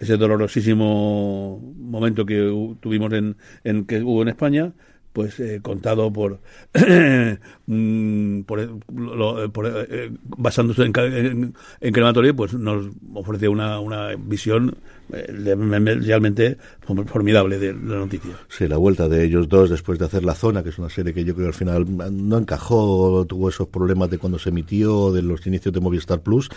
[0.00, 4.72] Ese dolorosísimo momento que tuvimos en, en que hubo en España,
[5.12, 6.40] pues eh, contado por,
[7.66, 14.74] mm, por, eh, basándose en, en, crematorio, pues nos ofrece una, una visión eh,
[15.10, 16.58] realmente
[17.06, 18.38] formidable de la noticia.
[18.48, 21.14] Sí, la vuelta de ellos dos después de hacer La Zona, que es una serie
[21.14, 25.22] que yo creo al final no encajó, tuvo esos problemas de cuando se emitió, de
[25.22, 26.50] los inicios de Movistar Plus.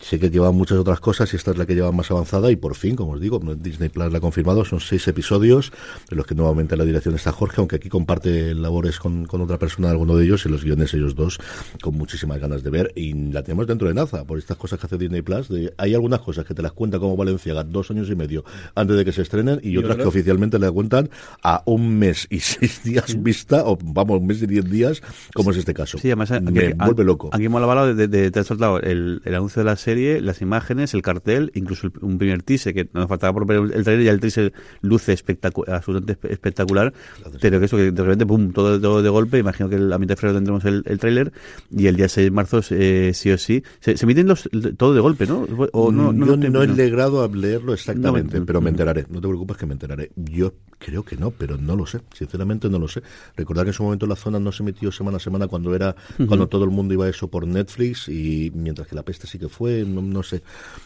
[0.00, 2.56] Sé que lleva muchas otras cosas y esta es la que lleva más avanzada y
[2.56, 5.72] por fin, como os digo, Disney Plus la ha confirmado, son seis episodios,
[6.08, 9.58] de los que nuevamente la dirección está Jorge, aunque aquí comparte labores con, con otra
[9.58, 11.38] persona, alguno de ellos, y los guiones ellos dos,
[11.82, 14.86] con muchísimas ganas de ver, y la tenemos dentro de Naza, por estas cosas que
[14.86, 18.08] hace Disney Plus, de, hay algunas cosas que te las cuenta como Valencia dos años
[18.10, 21.10] y medio antes de que se estrenen y, otras que oficialmente le cuentan
[21.42, 25.02] a un mes y seis días vista, o vamos, un mes y diez días,
[25.34, 25.98] como es este caso.
[25.98, 27.30] Sí, además, me vuelve loco.
[27.32, 30.40] Aquí hemos hablado de, de, te has soltado el, el, anuncio de la serie, las
[30.40, 34.08] imágenes, el cartel, incluso un primer teaser, que nos faltaba por ver el trailer, y
[34.08, 36.92] el teaser luce espectacular, absolutamente espectacular,
[37.40, 40.14] pero que eso, que de repente, pum, todo, todo de golpe, imagino que a mitad
[40.14, 41.32] de febrero tendremos el, el trailer,
[41.70, 45.00] y el día 6 de marzo, eh, sí o sí, se, emiten los, todo de
[45.00, 45.46] golpe, ¿no?
[45.72, 49.06] O no, no, no, no, no he logrado a leerlo exactamente, pero me enteraré.
[49.08, 50.10] No te preocupes que me enteraré.
[50.16, 52.00] Yo Creo que no, pero no lo sé.
[52.16, 53.02] Sinceramente no lo sé.
[53.36, 55.94] Recordar que en su momento la zona no se emitió semana a semana cuando era
[56.16, 59.38] cuando todo el mundo iba a eso por Netflix y mientras que la peste sí
[59.38, 60.42] que fue, no, no sé.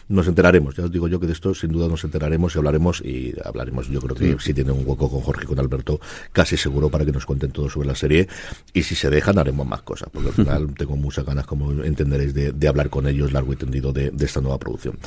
[0.09, 0.75] Nos enteraremos.
[0.75, 3.87] Ya os digo yo que de esto sin duda nos enteraremos y hablaremos y hablaremos.
[3.87, 5.99] Yo creo que si tiene un hueco con Jorge y con Alberto,
[6.33, 8.27] casi seguro para que nos cuenten todo sobre la serie.
[8.73, 12.33] Y si se dejan, haremos más cosas, porque al final tengo muchas ganas, como entenderéis,
[12.33, 14.97] de, hablar con ellos largo y tendido de, esta nueva producción.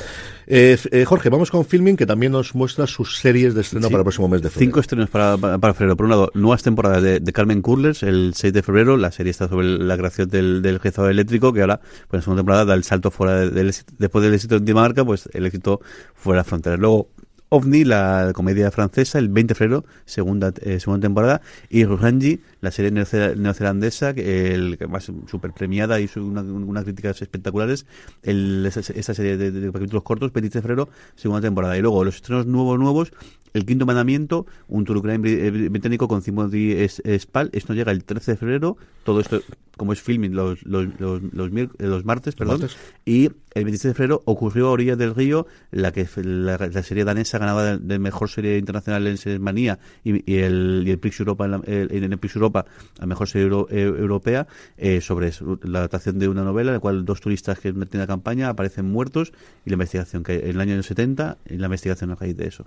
[0.47, 3.99] Eh, eh, Jorge, vamos con Filming, que también nos muestra sus series de estreno para
[3.99, 4.69] el próximo mes de febrero.
[4.71, 5.95] Cinco estrenos para, para, febrero.
[5.97, 8.97] Por un lado, nuevas temporadas de, Carmen Curlers, el 6 de febrero.
[8.97, 12.65] La serie está sobre la creación del, del eléctrico, que ahora, pues en segunda temporada,
[12.65, 15.81] da el salto fuera del, después del éxito en Dinamarca, pues el éxito
[16.15, 16.77] fuera de la frontera.
[16.77, 17.09] Luego,
[17.49, 22.71] OVNI, la comedia francesa, el 20 de febrero, segunda, eh, segunda temporada, y Ruhanji, la
[22.71, 27.87] serie neozelandesa, que, el, que más super premiada y una, unas críticas espectaculares,
[28.21, 31.75] el, esa, serie de, capítulos cortos, 20 de febrero, segunda temporada.
[31.75, 33.11] Y luego los estrenos nuevos, nuevos,
[33.53, 38.37] el quinto mandamiento, un crime eh, británico con Timothy Spall, esto llega el 13 de
[38.37, 39.41] febrero, todo esto
[39.79, 42.67] como es filming los, los, los, los, los martes, perdón,
[43.05, 47.37] y el 26 de febrero ocurrió a orillas del río la que la, serie danesa
[47.39, 51.63] ganaba de, mejor serie internacional en Series Manía y, el, y el Prix Europa en,
[52.03, 52.65] el Prix Europa
[52.99, 55.31] a mejor serie eh, europea eh, sobre
[55.63, 58.85] la adaptación de una novela en la cual dos turistas que meten la campaña aparecen
[58.85, 59.31] muertos
[59.65, 62.65] y la investigación que en el año 70 y la investigación a raíz de eso.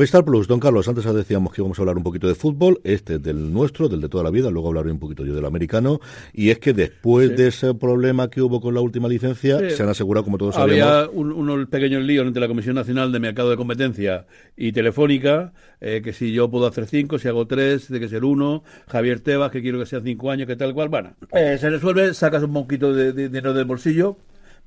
[0.00, 3.16] Movistar Plus, don Carlos, antes decíamos que íbamos a hablar un poquito de fútbol, este
[3.16, 6.00] es del nuestro, del de toda la vida, luego hablaré un poquito yo del americano,
[6.32, 9.90] y es que después de ese problema que hubo con la última licencia, se han
[9.90, 10.88] asegurado, como todos sabemos...
[10.88, 14.24] Había un, unos pequeños líos entre la Comisión Nacional de Mercado de Competencia
[14.56, 18.24] y Telefónica, eh, que si yo puedo hacer cinco, si hago tres, tiene que ser
[18.24, 21.68] uno, Javier Tebas, que quiero que sea cinco años, que tal cual, bueno, eh, se
[21.68, 24.16] resuelve, sacas un poquito de dinero del bolsillo,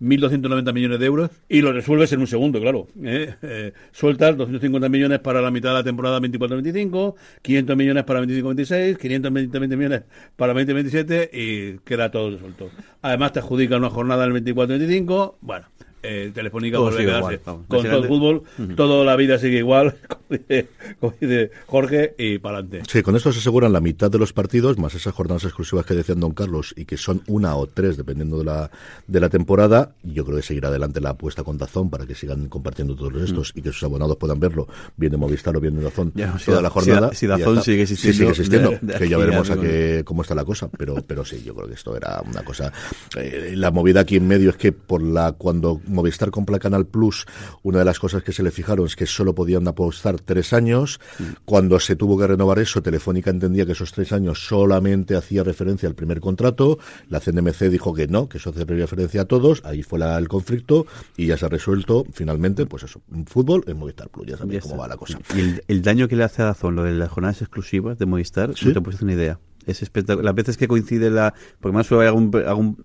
[0.02, 2.88] 1.290 millones de euros y lo resuelves en un segundo, claro.
[3.04, 3.36] ¿eh?
[3.42, 8.98] Eh, sueltas 250 millones para la mitad de la temporada 24-25, 500 millones para 25-26,
[8.98, 10.04] 520 millones
[10.36, 12.70] para 20-27 y queda todo resuelto.
[13.02, 15.68] Además te adjudica una jornada del 24-25, bueno,
[16.04, 18.44] eh, Telefónica con todo el fútbol,
[18.76, 19.96] toda la vida sigue igual,
[21.00, 22.84] como dice, Jorge, y para adelante.
[22.90, 25.94] Sí, con esto se aseguran la mitad de los partidos, más esas jornadas exclusivas que
[25.94, 28.70] decían Don Carlos, y que son una o tres, dependiendo de la,
[29.08, 29.96] de la temporada.
[30.04, 33.56] Yo creo que seguirá adelante la apuesta con Dazón para que sigan compartiendo todos estos
[33.56, 33.60] mm.
[33.60, 36.14] y que sus abonados puedan verlo, bien de Movistar o bien de Dazón,
[36.46, 37.14] toda la jornada.
[37.14, 40.70] Si, Dazón sigue existiendo, sigue existiendo que ya veremos a qué, cómo está la cosa,
[40.78, 42.72] pero, pero sí, yo creo que esto era una cosa.
[43.18, 47.26] Eh, la movida aquí en medio es que por la cuando Movistar compra Canal Plus,
[47.62, 51.00] una de las cosas que se le fijaron es que solo podían apostar tres años.
[51.46, 55.88] Cuando se tuvo que renovar eso, Telefónica entendía que esos tres años solamente hacía referencia
[55.88, 56.80] al primer contrato.
[57.10, 59.62] La CNMC dijo que no, que eso hace referencia a todos.
[59.64, 60.86] Ahí fue el conflicto
[61.18, 64.28] y ya se ha resuelto finalmente, pues eso, fútbol en Movistar Plus.
[64.28, 65.20] Ya sabéis cómo va la cosa.
[65.36, 68.50] Y el, daño que le hace a Dazón lo de las jornadas exclusivas de Movistar,
[68.50, 69.40] no te puedes hacer una idea.
[69.66, 70.26] Es espectacular.
[70.26, 71.34] Las veces que coincide la.
[71.60, 72.84] Porque más suele algún, algún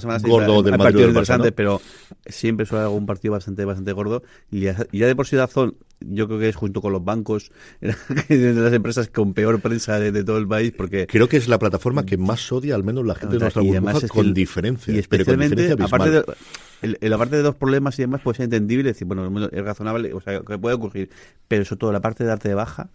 [0.00, 1.80] todas las semanas gordo hay, partidos interesantes, pero
[2.26, 4.22] siempre suele haber algún partido bastante bastante gordo.
[4.50, 8.54] Y ya, de por sí Dazón, yo creo que es junto con los bancos, de
[8.54, 11.06] las empresas con peor prensa de, todo el país, porque...
[11.06, 14.08] Creo que es la plataforma que más odia, al menos la gente de nuestra burbuja,
[14.08, 14.94] con diferencia.
[14.94, 19.06] Y especialmente, aparte de, la parte de dos problemas y demás puede ser entendible, decir,
[19.06, 21.10] bueno, es razonable, o sea, que puede ocurrir,
[21.48, 22.90] pero sobre todo la parte de darte de baja,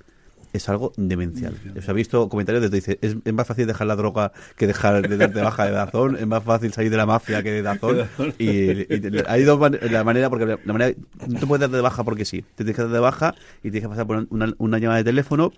[0.54, 1.56] es algo demencial.
[1.78, 5.08] Os he visto comentarios de que dice, es, más fácil dejar la droga que dejar
[5.08, 8.08] de darte baja de Dazón, es más fácil salir de la mafia que de Dazón.
[8.40, 8.88] y,
[9.28, 12.26] hay dos maneras, la manera, porque la manera, no te puedes dar de baja porque
[12.26, 14.98] sí, te tienes que dar de baja y tienes que pasar por una, una llamada
[14.98, 15.52] de teléfono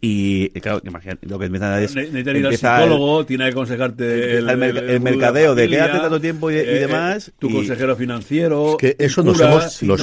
[0.00, 1.94] y claro, imagínate, lo que empieza es.
[1.94, 6.56] Necesitas ir al psicólogo, tiene que aconsejarte el, el, mercadeo de quédate tanto tiempo y,
[6.56, 7.32] eh, demás.
[7.38, 8.76] Tu consejero financiero.
[8.78, 10.02] que eso no somos los...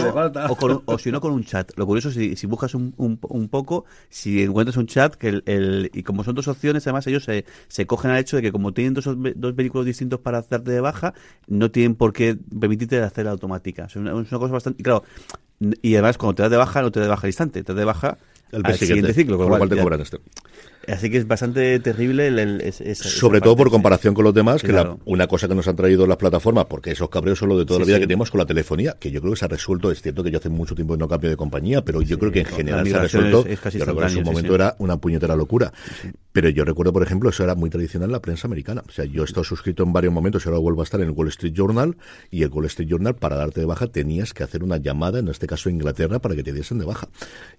[0.85, 1.71] o, si no con un chat.
[1.75, 5.41] Lo curioso es si, si buscas un, un, un, poco, si encuentras un chat, que
[5.45, 8.53] el, y como son dos opciones, además ellos se, se cogen al hecho de que
[8.53, 11.13] como tienen dos, dos vehículos distintos para hacerte de baja,
[11.47, 13.85] no tienen por qué permitirte hacer automática.
[13.85, 14.81] Es una, es una cosa bastante.
[14.81, 15.03] Y claro,
[15.81, 17.73] y además cuando te das de baja, no te das de baja al instante, te
[17.73, 18.17] das de baja
[18.53, 20.17] el siguiente, ciclo, con lo cual te cobran este.
[20.87, 24.97] Así que es bastante terrible el, Sobre todo por comparación con los demás, que la,
[25.05, 27.79] una cosa que nos han traído las plataformas, porque esos cabreos son lo de toda
[27.79, 30.01] la vida que tenemos con la telefonía, que yo creo que se ha resuelto, es
[30.01, 32.45] cierto que yo hace mucho tiempo no cambio de compañía, pero yo creo que en
[32.45, 33.45] general se ha resuelto.
[33.47, 35.71] yo recuerdo en su momento era una puñetera locura.
[36.33, 38.83] Pero yo recuerdo, por ejemplo, eso era muy tradicional en la prensa americana.
[38.87, 41.07] O sea, yo he estado suscrito en varios momentos y ahora vuelvo a estar en
[41.07, 41.95] el Wall Street Journal,
[42.31, 45.27] y el Wall Street Journal, para darte de baja, tenías que hacer una llamada, en
[45.27, 47.07] este caso Inglaterra, para que te diesen de baja.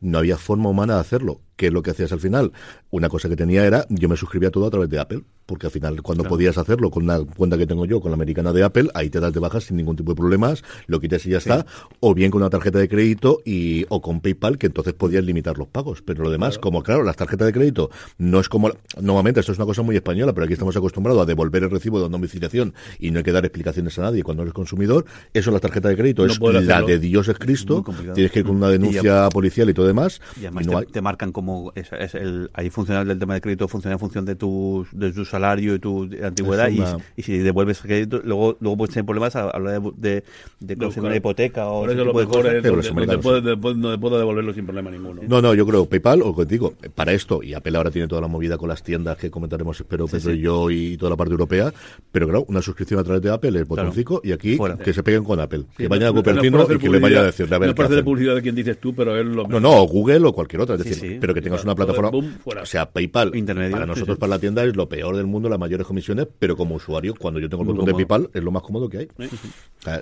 [0.00, 1.40] No había forma humana de hacerlo.
[1.54, 2.52] ¿Qué es lo que hacías al final?
[2.94, 5.72] Una cosa que tenía era yo me suscribía todo a través de Apple porque al
[5.72, 8.88] final cuando podías hacerlo con una cuenta que tengo yo, con la americana de Apple,
[8.94, 11.66] ahí te das de baja sin ningún tipo de problemas, lo quitas y ya está,
[12.00, 15.58] o bien con una tarjeta de crédito y o con PayPal, que entonces podías limitar
[15.58, 16.02] los pagos.
[16.02, 19.58] Pero lo demás, como claro, las tarjetas de crédito no es como, normalmente esto es
[19.58, 23.10] una cosa muy española, pero aquí estamos acostumbrados a devolver el recibo de domiciliación y
[23.10, 25.96] no hay que dar explicaciones a nadie cuando eres consumidor, eso es la tarjeta de
[25.96, 29.74] crédito, es la de Dios es Cristo, tienes que ir con una denuncia policial y
[29.74, 30.20] todo demás.
[30.40, 33.98] Y además te, marcan como, es, el, ahí funciona el tema de crédito, funciona en
[33.98, 36.70] función de tu, de tu salario y tu antigüedad,
[37.16, 40.22] y, si devuelves crédito, luego, luego puedes tener problemas a, la hora de,
[40.60, 43.18] de, de una hipoteca o Por eso lo mejor es donde,
[43.98, 45.22] puedo, devolverlo sin problema ninguno.
[45.26, 48.28] No, no, yo creo PayPal, o contigo, para esto, y Apple ahora tiene toda la
[48.28, 51.72] movida con las tiendas que comentaremos, espero, Pedro y yo y toda la parte europea,
[52.12, 55.24] pero claro, una suscripción a través de Apple es botoncito y aquí que se peguen
[55.24, 55.64] con Apple.
[55.76, 57.52] que vayan a Cupertino y que le vaya a decir.
[57.52, 59.82] A ver, no parece de publicidad de quien dices tú, pero es lo No, no,
[59.84, 63.32] Google o cualquier otra, es decir, pero que tengas una plataforma, o sea, PayPal,
[63.70, 66.76] para nosotros, para la tienda, es lo peor del mundo, las mayores comisiones, pero como
[66.76, 69.08] usuario, cuando yo tengo el botón de PayPal, es lo más cómodo que hay.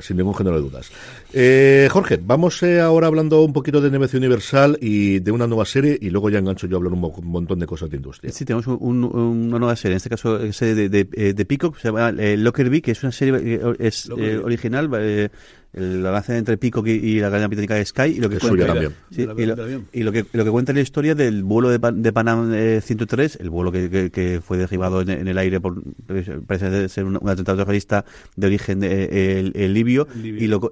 [0.00, 0.90] Sin ningún género de dudas.
[1.32, 5.64] Eh, Jorge, vamos eh, ahora hablando un poquito de negocio universal y de una nueva
[5.64, 8.32] serie, y luego ya engancho yo a hablar un, montón de cosas de industria.
[8.32, 12.10] Sí, tenemos una nueva serie, en este caso serie de, de, de Peacock, se llama
[12.10, 14.88] eh, Lockerbie, que es una serie es original
[15.72, 18.74] el avance entre Pico y, la cadena británica de Sky y lo que cuenta
[19.10, 23.50] y, lo, que lo que cuenta la historia del vuelo de, de Panam 103 el
[23.50, 25.82] vuelo que, que, fue derribado en, el aire por
[26.46, 28.04] parece ser un, atentado terrorista
[28.36, 30.70] de origen el, libio, y lo,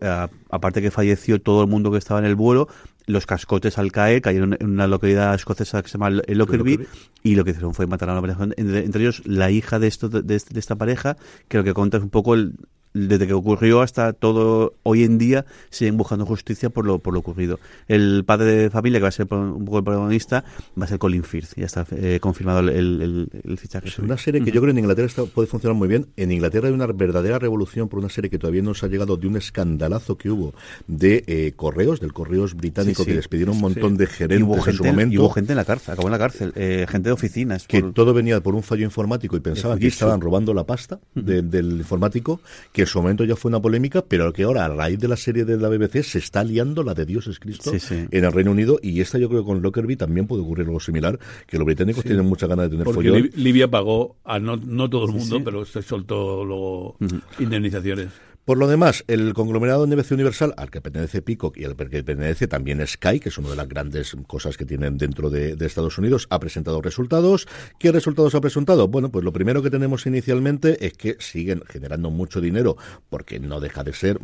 [0.51, 2.69] aparte que falleció todo el mundo que estaba en el vuelo
[3.07, 6.87] los cascotes al caer cayeron en una localidad escocesa que se llama Lockerbie
[7.23, 9.87] y lo que hicieron fue matar a una pareja entre, entre ellos la hija de
[9.87, 11.17] esto de, de, esta pareja
[11.49, 12.55] que lo que cuenta es un poco el,
[12.93, 17.21] desde que ocurrió hasta todo hoy en día siguen buscando justicia por lo por lo
[17.21, 17.59] ocurrido.
[17.89, 20.45] El padre de familia que va a ser un poco el protagonista
[20.79, 23.89] va a ser Colin Firth, ya está eh, confirmado el, el, fichaje.
[23.89, 26.07] Es una serie que yo creo en Inglaterra puede funcionar muy bien.
[26.17, 29.17] En Inglaterra hay una verdadera revolución por una serie que todavía no nos ha llegado
[29.17, 30.55] de un escandalazo que hubo
[30.87, 35.15] de eh, correos, del correos británico que despidieron un montón de gerentes en su momento.
[35.15, 37.67] Y hubo gente en la cárcel, acabó en la cárcel, eh, gente de oficinas.
[37.67, 41.79] Que todo venía por un fallo informático y pensaban que estaban robando la pasta del
[41.79, 42.41] informático
[42.73, 45.17] que en su momento ya fue una polémica, pero que ahora, a raíz de la
[45.17, 48.51] serie de la BBC, se está liando la de Dios es Cristo en el Reino
[48.51, 51.67] Unido, y esta yo creo que con Lockerbie también puede ocurrir algo similar, que los
[51.67, 55.43] británicos tienen mucha ganas de tener Porque Libia pagó a no, no todo el mundo,
[55.45, 56.97] pero se soltó luego
[57.39, 58.09] indemnizaciones.
[58.51, 62.03] Por lo demás, el conglomerado de negocio universal al que pertenece Peacock y al que
[62.03, 65.99] pertenece también Sky, que es una de las grandes cosas que tienen dentro de, Estados
[65.99, 67.47] Unidos, ha presentado resultados.
[67.79, 68.89] ¿Qué resultados ha presentado?
[68.89, 72.77] Bueno, pues lo primero que tenemos inicialmente es que siguen generando mucho dinero,
[73.09, 74.19] porque no deja de ser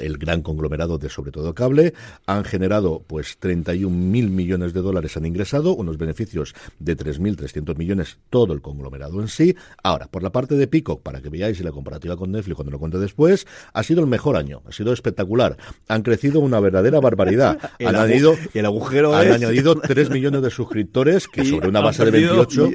[0.00, 1.94] el gran conglomerado de sobre todo cable.
[2.26, 8.18] Han generado pues 31 mil millones de dólares han ingresado, unos beneficios de 3.300 millones
[8.30, 9.54] todo el conglomerado en sí.
[9.84, 12.80] Ahora, por la parte de Peacock, para que veáis la comparativa con Netflix cuando lo
[12.80, 15.56] cuente después, ha sido el mejor año, ha sido espectacular.
[15.88, 17.58] Han crecido una verdadera barbaridad.
[17.80, 22.10] han añadido, el agujero han añadido 3 millones de suscriptores que sobre una base de
[22.10, 22.70] 28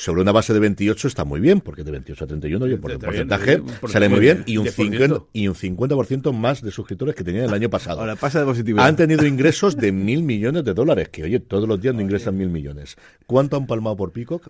[0.00, 2.90] sobre una base de 28 está muy bien, porque de 28 a 31, oye, por
[2.90, 7.22] el porcentaje sale muy bien, y un, 50, y un 50% más de suscriptores que
[7.22, 8.00] tenían el año pasado.
[8.00, 8.80] Ahora pasa de positivo.
[8.80, 12.34] Han tenido ingresos de mil millones de dólares, que oye, todos los días no ingresan
[12.34, 12.96] mil millones.
[13.26, 14.48] ¿Cuánto han palmado por Peacock?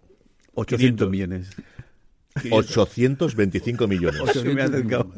[0.55, 1.51] 800 millones.
[2.51, 4.21] 825 millones.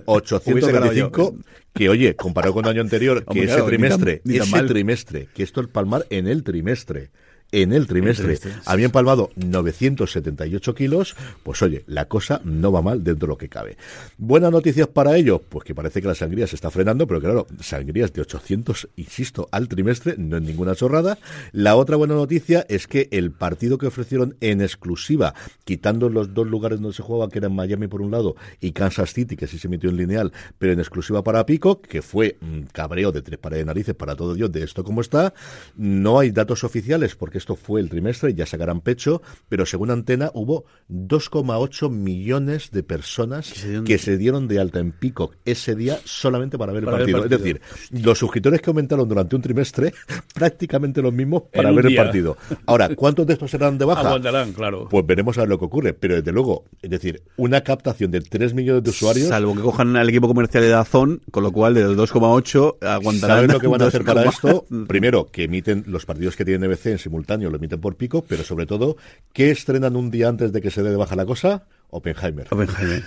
[0.07, 1.37] 825
[1.73, 5.69] que oye, comparado con el año anterior, que ese trimestre, ese trimestre, que esto es
[5.69, 7.11] palmar en el trimestre
[7.53, 8.39] en el trimestre.
[8.65, 13.49] Habían palmado 978 kilos, pues oye, la cosa no va mal dentro de lo que
[13.49, 13.77] cabe.
[14.19, 17.47] Buenas noticias para ellos, pues que parece que la sangría se está frenando, pero claro,
[17.61, 21.19] sangrías de 800, insisto, al trimestre, no es ninguna chorrada.
[21.53, 25.35] La otra buena noticia es que el partido que ofrecieron en exclusiva,
[25.65, 29.13] quitando los dos lugares donde se jugaba, que eran Miami por un lado y Kansas
[29.13, 32.67] City, que sí se metió en lineal, pero en exclusiva para Pico, que fue un
[32.73, 35.35] cabreo de tres pares de narices para todo Dios de esto como está,
[35.77, 40.31] no hay datos oficiales porque esto fue el trimestre, ya sacarán pecho, pero según Antena
[40.33, 43.53] hubo 2,8 millones de personas
[43.85, 47.25] que se, dieron de alta en Peacock ese día solamente para ver, el, partido.
[47.25, 49.93] Es decir, los suscriptores que aumentaron durante un trimestre,
[50.35, 52.37] prácticamente los mismos para ver el partido.
[52.67, 54.21] Ahora, ¿cuántos de estos serán de baja?
[54.55, 54.89] claro.
[54.89, 58.21] Pues veremos a ver lo que ocurre, pero desde luego, es decir, una captación de
[58.21, 59.29] 3 millones de usuarios...
[59.29, 63.37] Salvo que cojan al equipo comercial de Dazón, con lo cual de los 2,8 aguantarán...
[63.39, 64.65] ¿Sabes lo que van a hacer para esto?
[64.87, 68.45] Primero, que emiten los partidos que tienen NBC en simultáneo lo emiten por pico, pero
[68.45, 68.97] sobre todo,
[69.33, 71.67] ¿qué estrenan un día antes de que se dé de baja la cosa?
[71.91, 72.47] Oppenheimer.
[72.51, 73.03] Oppenheimer.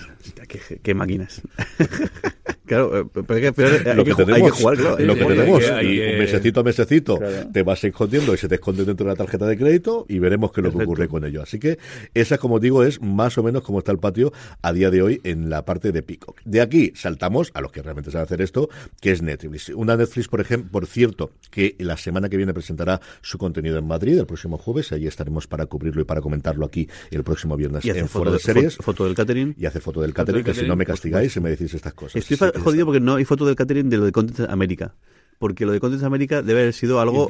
[0.48, 1.42] qué, qué máquinas.
[2.66, 4.98] Claro, eh, pero hay que, hay lo que ju- hay tenemos, que jugar, claro.
[5.00, 7.50] lo hay que tenemos, y mesecito a mesecito Claro.
[7.52, 10.52] te vas escondiendo y se te esconde dentro de la tarjeta de crédito y veremos
[10.52, 11.42] qué es lo que ocurre con ello.
[11.42, 11.78] Así que
[12.14, 15.22] esa, como digo, es más o menos como está el patio a día de hoy
[15.24, 16.40] en la parte de Peacock.
[16.46, 18.70] De aquí saltamos a los que realmente saben hacer esto,
[19.02, 19.70] que es Netflix.
[19.70, 23.88] Una Netflix, por ejemplo, por cierto, que la semana que viene presentará su contenido en
[23.88, 24.92] Madrid el próximo jueves.
[24.92, 28.32] Allí estaremos para cubrirlo y para comentarlo aquí el próximo viernes Y en foto Fuera
[28.32, 28.78] de Series.
[28.78, 29.56] fo- foto del catering.
[29.58, 32.16] Y hace foto del catering, que si no me castigáis y me decís estas cosas.
[32.16, 34.94] Estoy Jodido porque no hay foto del catering de lo de Content América.
[35.38, 37.28] Porque lo de Content América debe haber sido algo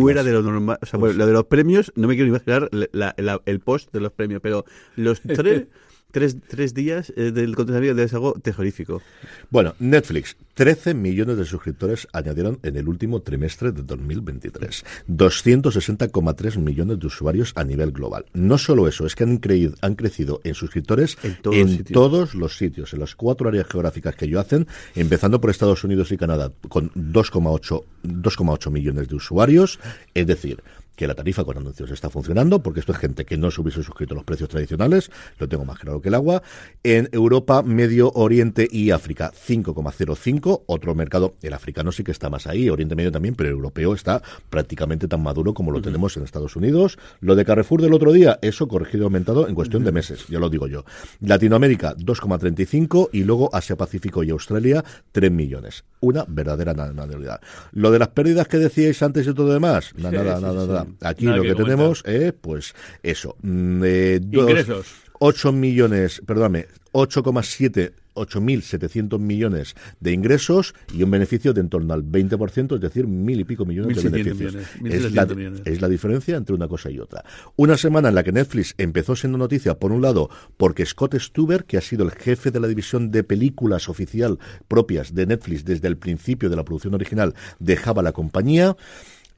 [0.00, 0.78] fuera de lo normal.
[0.80, 3.92] O sea, Pues- lo de los premios, no me quiero imaginar la- la- el post
[3.92, 4.64] de los premios, pero
[4.96, 5.64] los tres,
[6.12, 9.02] tres, tres días eh, del debe ser algo terrorífico.
[9.50, 14.84] Bueno, Netflix, 13 millones de suscriptores añadieron en el último trimestre de 2023.
[15.08, 18.26] 260,3 millones de usuarios a nivel global.
[18.34, 21.92] No solo eso, es que han, creído, han crecido en suscriptores En todos los sitios.
[21.92, 26.12] todos los sitios, en las cuatro áreas geográficas que ellos hacen, empezando por Estados Unidos
[26.12, 29.78] y Canadá, con 2,8 2,8 millones de usuarios,
[30.14, 30.62] es decir,
[30.96, 33.82] que la tarifa con anuncios está funcionando, porque esto es gente que no se hubiese
[33.82, 36.42] suscrito a los precios tradicionales, lo tengo más claro que el agua.
[36.82, 42.46] En Europa, Medio Oriente y África, 5,05, otro mercado, el africano sí que está más
[42.46, 46.24] ahí, Oriente Medio también, pero el europeo está prácticamente tan maduro como lo tenemos en
[46.24, 46.98] Estados Unidos.
[47.20, 50.38] Lo de Carrefour del otro día, eso corregido y aumentado en cuestión de meses, ya
[50.38, 50.84] lo digo yo.
[51.20, 55.84] Latinoamérica, 2,35 y luego Asia Pacífico y Australia, 3 millones.
[56.00, 57.40] Una verdadera na- nacionalidad.
[57.72, 60.42] Lo de las pérdidas que decíais antes y todo lo demás, nada, Sí, nada, sí,
[60.42, 60.68] nada, sí.
[60.68, 60.81] nada.
[61.00, 63.36] Aquí Nada lo que tenemos es, pues, eso.
[63.42, 64.86] mm, eh, dos- Ingresos.
[65.24, 72.02] 8 millones, perdóname, 8,7 8.700 millones de ingresos y un beneficio de en torno al
[72.02, 74.52] 20%, es decir, mil y pico millones de 1.600 beneficios.
[74.80, 75.62] millones, es, la, 1.700 millones.
[75.64, 77.24] es la diferencia entre una cosa y otra.
[77.56, 81.64] Una semana en la que Netflix empezó siendo noticia, por un lado, porque Scott Stuber,
[81.64, 85.88] que ha sido el jefe de la división de películas oficial propias de Netflix desde
[85.88, 88.76] el principio de la producción original, dejaba la compañía.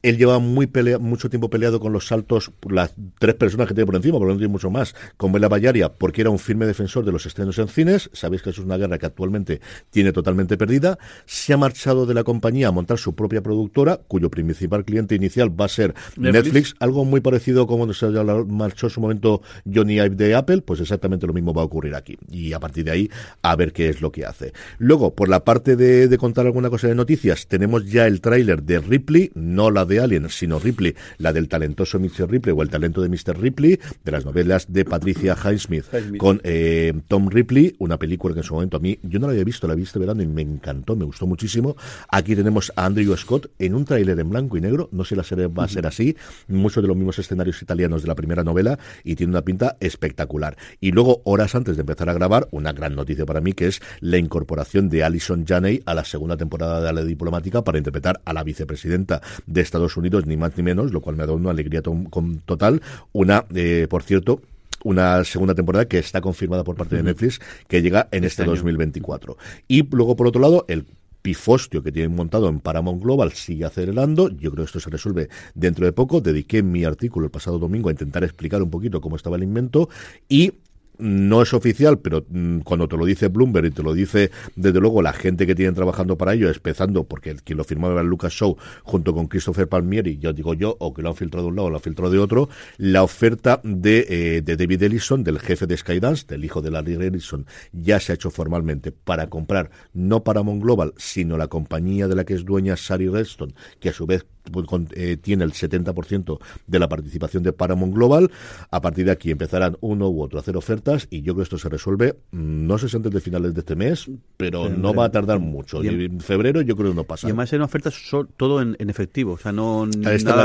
[0.04, 3.86] Él lleva muy pelea, mucho tiempo peleado con los saltos, las tres personas que tiene
[3.86, 7.06] por encima, porque no tiene mucho más, con Bela Bayaria, porque era un firme defensor
[7.06, 8.10] de los estrenos en cines.
[8.12, 10.98] Sabéis que eso es una guerra que actualmente tiene totalmente perdida.
[11.24, 15.58] Se ha marchado de la compañía a montar su propia productora, cuyo principal cliente inicial
[15.58, 16.44] va a ser Netflix.
[16.44, 18.06] Netflix, algo muy parecido como se
[18.46, 19.40] marchó en su momento
[19.72, 22.18] Johnny Ive de Apple, pues exactamente lo mismo va a ocurrir aquí.
[22.30, 24.52] Y a partir de ahí, a ver qué es lo que hace.
[24.76, 28.62] Luego, por la parte de, de contar alguna cosa de noticias, tenemos ya el tráiler
[28.62, 32.30] de Ripley, no la de Alien, sino Ripley, la del talentoso Mr.
[32.30, 33.38] Ripley o el talento de Mr.
[33.40, 35.84] Ripley, de las novelas de Patricia Highsmith,
[36.18, 39.32] con eh, Tom Ripley, una película que en su momento a mí, yo no la
[39.32, 41.76] había visto, la vi este verano y me encantó, me gustó muchísimo.
[42.08, 45.16] Aquí tenemos a Andrew Scott en un tráiler en blanco y negro, no sé si
[45.16, 46.16] la serie va a ser así,
[46.48, 50.56] muchos de los mismos escenarios italianos de la primera novela y tiene una pinta espectacular.
[50.80, 53.80] Y luego, horas antes de empezar a grabar, una gran noticia para mí que es
[54.00, 58.32] la incorporación de Alison Janney a la segunda temporada de la diplomática para interpretar a
[58.32, 61.50] la vicepresidenta de Estados Unidos, ni más ni menos, lo cual me ha dado una
[61.50, 62.82] alegría to- con- total.
[63.12, 64.40] Una, eh, por cierto,
[64.84, 68.50] una segunda temporada que está confirmada por parte de Netflix que llega en este, año.
[68.52, 69.36] 2024.
[69.68, 70.84] Y luego, por otro lado, el
[71.22, 74.28] pifostio que tienen montado en Paramount Global sigue acelerando.
[74.28, 76.20] Yo creo que esto se resuelve dentro de poco.
[76.20, 79.88] Dediqué mi artículo el pasado domingo a intentar explicar un poquito cómo estaba el invento
[80.28, 80.52] y
[80.98, 84.80] no es oficial, pero mm, cuando te lo dice Bloomberg y te lo dice desde
[84.80, 88.02] luego la gente que tienen trabajando para ello, empezando porque el, quien lo firmaba era
[88.02, 91.50] Lucas Show junto con Christopher Palmieri, yo digo yo, o que lo han filtrado de
[91.50, 95.24] un lado o lo han filtrado de otro, la oferta de, eh, de David Ellison,
[95.24, 99.28] del jefe de Skydance, del hijo de Larry Ellison, ya se ha hecho formalmente para
[99.28, 103.88] comprar no Paramount Global, sino la compañía de la que es dueña Sari Redstone, que
[103.90, 104.26] a su vez
[104.66, 108.30] con- eh, tiene el 70% de la participación de Paramount Global.
[108.70, 111.42] A partir de aquí empezarán uno u otro a hacer ofertas y yo creo que
[111.44, 114.92] esto se resuelve, mm, no sé si antes de finales de este mes, pero no
[114.94, 115.82] va a tardar mucho.
[115.82, 117.26] Y en- en febrero yo creo que no pasa.
[117.26, 117.94] Y además eran ofertas
[118.36, 119.86] todo en, en efectivo, o sea, no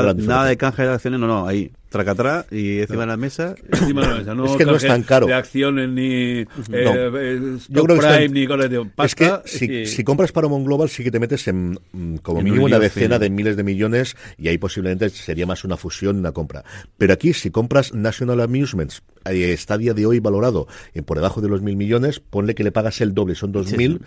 [0.01, 3.55] nada, nada de canje de acciones, no, no, ahí, tracatrá y encima de la mesa.
[3.71, 5.27] Encima de la mesa, no Es que no es tan caro.
[5.27, 6.05] De acciones ni
[6.41, 9.41] eh, eh, stock Yo creo que prime ni cosas de Es pasta.
[9.43, 12.45] que si, y- si compras Paramount Global sí que te metes en mm, como En
[12.45, 16.17] mínimo un una decena de miles de millones y ahí posiblemente sería más una fusión,
[16.19, 16.63] una compra.
[16.97, 21.17] Pero aquí si compras National Amusements, eh, está a día de hoy valorado en por
[21.17, 24.01] debajo de los mil millones, ponle que le pagas el doble, son dos Sí, mil.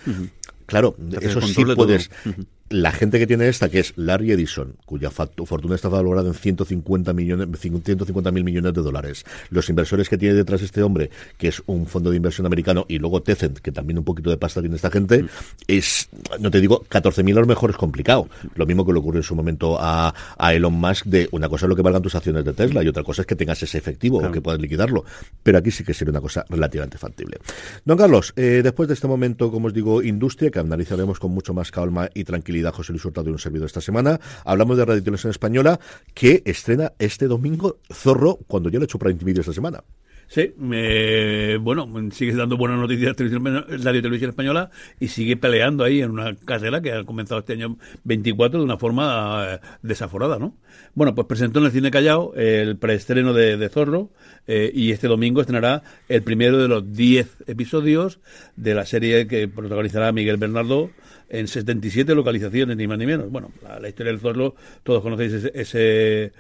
[0.67, 2.09] Claro, eso sí puedes.
[2.09, 2.35] todo.
[2.73, 7.13] La gente que tiene esta, que es Larry Edison, cuya fortuna está valorada en 150
[7.13, 11.63] millones, 150 mil millones de dólares, los inversores que tiene detrás este hombre, que es
[11.67, 14.77] un fondo de inversión americano, y luego Tencent, que también un poquito de pasta tiene
[14.77, 15.27] esta gente,
[15.69, 16.09] es,
[16.41, 18.29] no te digo, 14 mil a lo mejor es complicado.
[18.55, 21.67] Lo mismo que le ocurrió en su momento a, a Elon Musk de una cosa
[21.67, 23.77] es lo que valgan tus acciones de Tesla y otra cosa es que tengas ese
[23.77, 25.05] efectivo o que puedas liquidarlo.
[25.43, 27.37] Pero aquí sí que sería una cosa relativamente factible.
[27.85, 31.53] Don Carlos, eh, después de este momento, como os digo, industria, que analizaremos con mucho
[31.53, 35.03] más calma y tranquilidad José Luis Hurtado de un servidor esta semana, hablamos de Radio
[35.03, 35.81] Televisión Española,
[36.15, 39.83] que estrena este domingo Zorro, cuando ya lo he hecho para Video esta semana.
[40.33, 46.11] Sí, me, bueno, sigue dando buenas noticias la televisión española y sigue peleando ahí en
[46.11, 50.57] una carrera que ha comenzado este año 24 de una forma eh, desaforada, ¿no?
[50.95, 54.11] Bueno, pues presentó en el Cine Callao el preestreno de, Zorro
[54.47, 58.19] eh, y este domingo estrenará el primero de los 10 episodios
[58.57, 60.89] de la serie que protagonizará Miguel Bernardo
[61.33, 63.31] en 77 localizaciones, ni más ni menos.
[63.31, 66.33] Bueno, la, historia del Zorro, todos conocéis ese,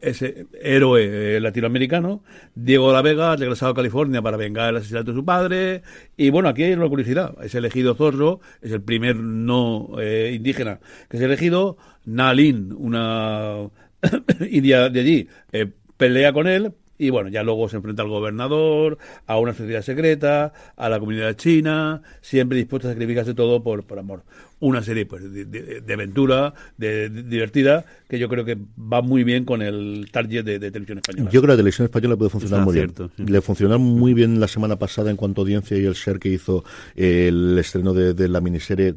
[0.00, 2.24] ese, héroe eh, latinoamericano.
[2.56, 5.82] Diego de la Vega regresado a California para vengar el asesinato de su padre.
[6.16, 7.32] Y bueno, aquí hay una curiosidad.
[7.40, 11.76] Es elegido Zorro, es el primer no eh, indígena que es elegido.
[12.04, 13.68] Nalin, una
[14.50, 18.98] india de allí, eh, pelea con él, y bueno, ya luego se enfrenta al gobernador,
[19.26, 23.98] a una sociedad secreta, a la comunidad china, siempre dispuesto a sacrificarse todo por, por
[23.98, 24.22] amor
[24.60, 29.62] una serie pues de, aventura, de, divertida, que yo creo que va muy bien con
[29.62, 31.30] el target de, televisión española.
[31.30, 32.92] Yo creo que la televisión española puede funcionar muy bien.
[33.16, 36.28] Le funcionó muy bien la semana pasada en cuanto a audiencia y el share que
[36.28, 38.94] hizo el estreno de, la miniserie.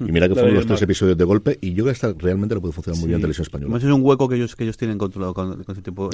[0.00, 2.54] y mira que fueron los tres episodios de golpe, y yo creo que esta realmente
[2.54, 3.76] le puede funcionar muy bien en televisión española.
[3.76, 6.10] es un hueco que ellos, que ellos tienen controlado con, ese tipo.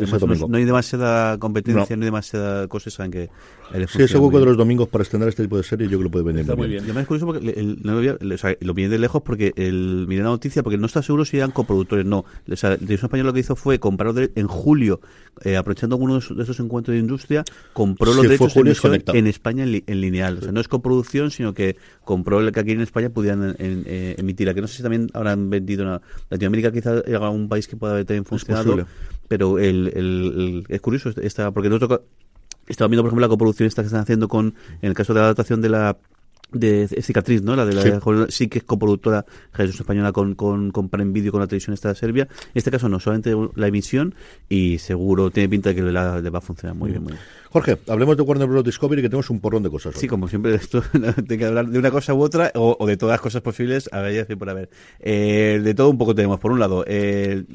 [0.48, 3.30] no, hay demasiada competencia, no, hay demasiada cosa, saben que.
[3.88, 6.04] Sí, ese hueco de los domingos para estrenar este tipo de serie, yo creo que
[6.04, 6.84] lo puede venir muy bien.
[6.84, 6.96] bien.
[6.98, 10.86] es curioso porque el, lo viene de lejos porque el miré la noticia porque no
[10.86, 12.24] está seguro si eran coproductores no.
[12.50, 15.00] O sea, el español lo que hizo fue comprar en julio
[15.44, 20.00] eh, aprovechando algunos de esos encuentros de industria compró los derechos de en España en,
[20.00, 20.38] lineal.
[20.38, 24.16] O sea no es coproducción sino que compró el que aquí en España pudieran eh,
[24.18, 24.48] emitir.
[24.50, 26.00] A que no sé si también habrán vendido en
[26.30, 28.86] Latinoamérica quizá era un país que pueda haber también funcionado
[29.28, 32.00] pero el, es curioso esta porque nosotros
[32.68, 35.20] estaba viendo por ejemplo la coproducción esta que están haciendo con en el caso de
[35.20, 35.96] la adaptación de la
[36.52, 37.56] de Cicatriz, ¿no?
[37.56, 38.48] La de la sí.
[38.48, 41.94] que es coproductora Jesús Española con, con, con Prime Video con la televisión esta de
[41.94, 42.28] Serbia.
[42.30, 44.14] En este caso no, solamente la emisión
[44.48, 47.22] y seguro tiene pinta de que le, va a funcionar muy bien, muy bien.
[47.50, 48.64] Jorge, hablemos de Warner Bros.
[48.64, 49.94] Discovery que tenemos un porrón de cosas.
[49.96, 53.14] Sí, como siempre, esto tengo que hablar de una cosa u otra o, de todas
[53.14, 53.88] las cosas posibles.
[53.92, 54.70] A ver, ya por haber.
[55.00, 56.38] Eh, de todo un poco tenemos.
[56.38, 57.46] Por un lado, el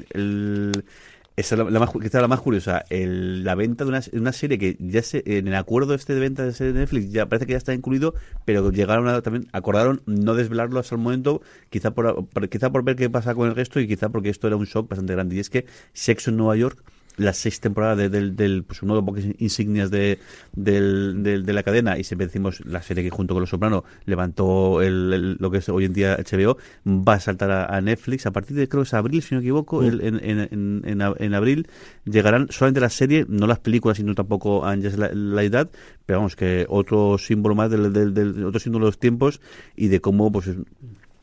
[1.36, 2.84] esa es la, más, quizá la más curiosa.
[2.90, 6.44] la venta de una, una, serie que ya se, en el acuerdo este de venta
[6.44, 8.14] de serie de Netflix ya parece que ya está incluido,
[8.44, 12.96] pero llegaron a, también, acordaron no desvelarlo hasta el momento, quizá por, quizá por ver
[12.96, 15.36] qué pasa con el resto y quizá porque esto era un shock bastante grande.
[15.36, 16.82] Y es que Sexo en Nueva York
[17.16, 20.18] las seis temporadas del, del pues uno de los insignias de,
[20.54, 24.80] del, de la cadena y siempre decimos la serie que junto con Los Soprano levantó
[24.82, 26.56] el, lo que es hoy en día HBO
[26.86, 28.26] va a saltar a, Netflix.
[28.26, 31.34] A partir de creo que es abril si no me equivoco en, en, en, en,
[31.34, 31.68] abril
[32.04, 35.70] llegarán solamente las series no las películas sino tampoco Angels la, la edad
[36.06, 39.40] pero vamos que otro símbolo más del, del, otro símbolo de los tiempos
[39.76, 40.50] y de cómo pues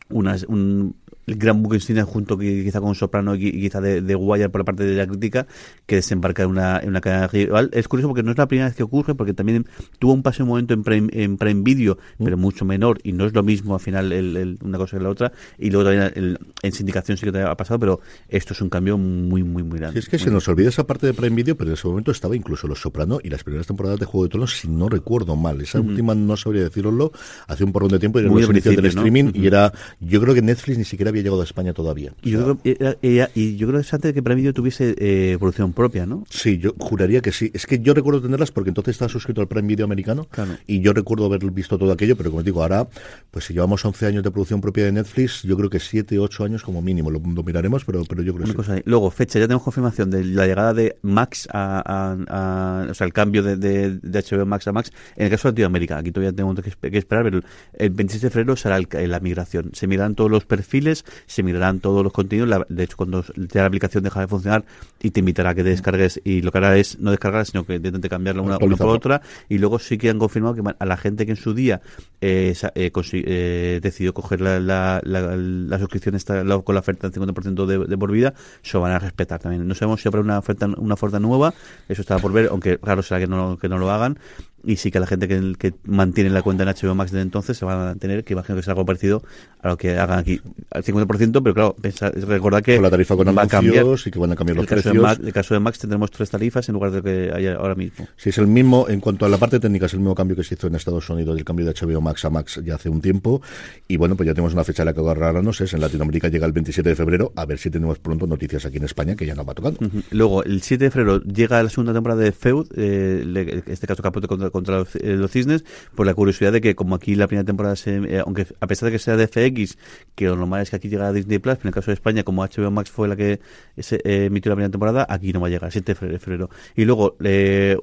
[0.09, 0.95] una, un,
[1.29, 4.83] el gran insignia junto quizá con Soprano y quizá de, de Wire por la parte
[4.83, 5.47] de la crítica
[5.85, 7.69] que desembarca en una, en una cadena rival.
[7.73, 9.67] Es curioso porque no es la primera vez que ocurre porque también
[9.99, 12.23] tuvo un paso un momento en Prime, en Prime Video mm.
[12.23, 15.09] pero mucho menor y no es lo mismo al final el, una cosa que la
[15.09, 18.69] otra y luego también en sindicación sí que te ha pasado pero esto es un
[18.69, 19.99] cambio muy muy muy grande.
[19.99, 22.35] es que se nos olvida esa parte de Prime Video pero en ese momento estaba
[22.35, 25.61] incluso Los Soprano y las primeras temporadas de Juego de Tronos si no recuerdo mal
[25.61, 27.11] esa última no sabría deciroslo
[27.47, 30.41] hace un porrón de tiempo y era muy del streaming y era yo creo que
[30.41, 32.13] Netflix ni siquiera había llegado a España todavía.
[32.21, 35.37] Y, yo, creo, y yo creo que es antes de que Prime Video tuviese eh,
[35.39, 36.23] producción propia, ¿no?
[36.29, 37.51] Sí, yo juraría que sí.
[37.53, 40.27] Es que yo recuerdo tenerlas porque entonces estaba suscrito al Prime Video americano
[40.67, 42.87] y yo recuerdo haber visto todo aquello, pero como digo, ahora,
[43.31, 46.43] pues si llevamos 11 años de producción propia de Netflix, yo creo que 7, 8
[46.43, 47.11] años como mínimo.
[47.11, 48.81] Lo, miraremos, pero, pero yo creo que sí.
[48.85, 53.43] Luego, fecha, ya tenemos confirmación de la llegada de Max a, o sea, el cambio
[53.43, 54.91] de, de, HBO Max a Max.
[55.15, 57.41] En el caso de Latinoamérica, aquí todavía tenemos que, esperar, pero
[57.73, 59.71] el 26 de febrero será la migración.
[59.73, 62.65] Se mirarán todos los perfiles, se mirarán todos los contenidos.
[62.69, 64.65] de hecho, cuando la aplicación deja de funcionar
[65.01, 67.65] y te invitará a que te descargues, y lo que hará es no descargar, sino
[67.65, 69.21] que intente cambiarla una, una, por otra.
[69.47, 71.81] Y luego sí que han confirmado que a la gente que en su día
[72.21, 77.65] eh, eh, eh, decidió coger la, la, la, suscripción esta, con la oferta del 50%
[77.65, 79.67] de, de, por vida, se van a respetar también.
[79.67, 81.53] No sabemos si habrá una oferta, una oferta nueva,
[81.87, 84.19] eso está por ver, aunque claro será que no, que no lo hagan.
[84.63, 87.57] Y sí que la gente que, que mantiene la cuenta en HBO Max desde entonces
[87.57, 89.23] se va a mantener, que imagino que será algo parecido
[89.61, 90.39] a lo que hagan aquí,
[90.71, 93.85] al 50%, pero claro, pensar, recordad que Con la tarifa con va a cambiar.
[94.05, 95.03] y que van a cambiar los el caso, precios.
[95.03, 97.75] Max, en el caso de Max tendremos tres tarifas en lugar de que haya ahora
[97.75, 98.07] mismo.
[98.15, 100.43] Sí, es el mismo, en cuanto a la parte técnica, es el mismo cambio que
[100.43, 103.01] se hizo en Estados Unidos, el cambio de HBO Max a Max ya hace un
[103.01, 103.41] tiempo.
[103.87, 106.45] Y bueno, pues ya tenemos una fecha a la que agarrarnos, es en Latinoamérica llega
[106.45, 109.35] el 27 de febrero, a ver si tenemos pronto noticias aquí en España, que ya
[109.35, 109.79] nos va tocando.
[110.11, 114.27] Luego, el 7 de febrero llega la segunda temporada de Feud, eh, este caso Capote
[114.27, 115.63] contra, contra los, eh, los cisnes,
[115.95, 118.87] por la curiosidad de que como aquí la primera temporada, se, eh, aunque a pesar
[118.87, 119.77] de que sea de FX,
[120.15, 121.95] que lo normal es que aquí llega a Disney Plus, pero en el caso de
[121.95, 123.39] España, como HBO Max fue la que
[123.77, 126.19] se, eh, emitió la primera temporada, aquí no va a llegar, 7 de fe- de
[126.19, 126.49] febrero.
[126.75, 127.15] Y luego,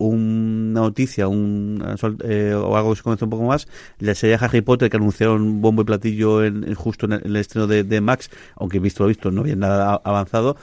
[0.00, 4.90] una noticia, un, o algo que se conoce un poco más, la serie Harry Potter
[4.90, 8.30] que anunciaron bombo y platillo en, justo en el, en el estreno de, de Max,
[8.56, 10.56] aunque visto lo visto no había nada avanzado,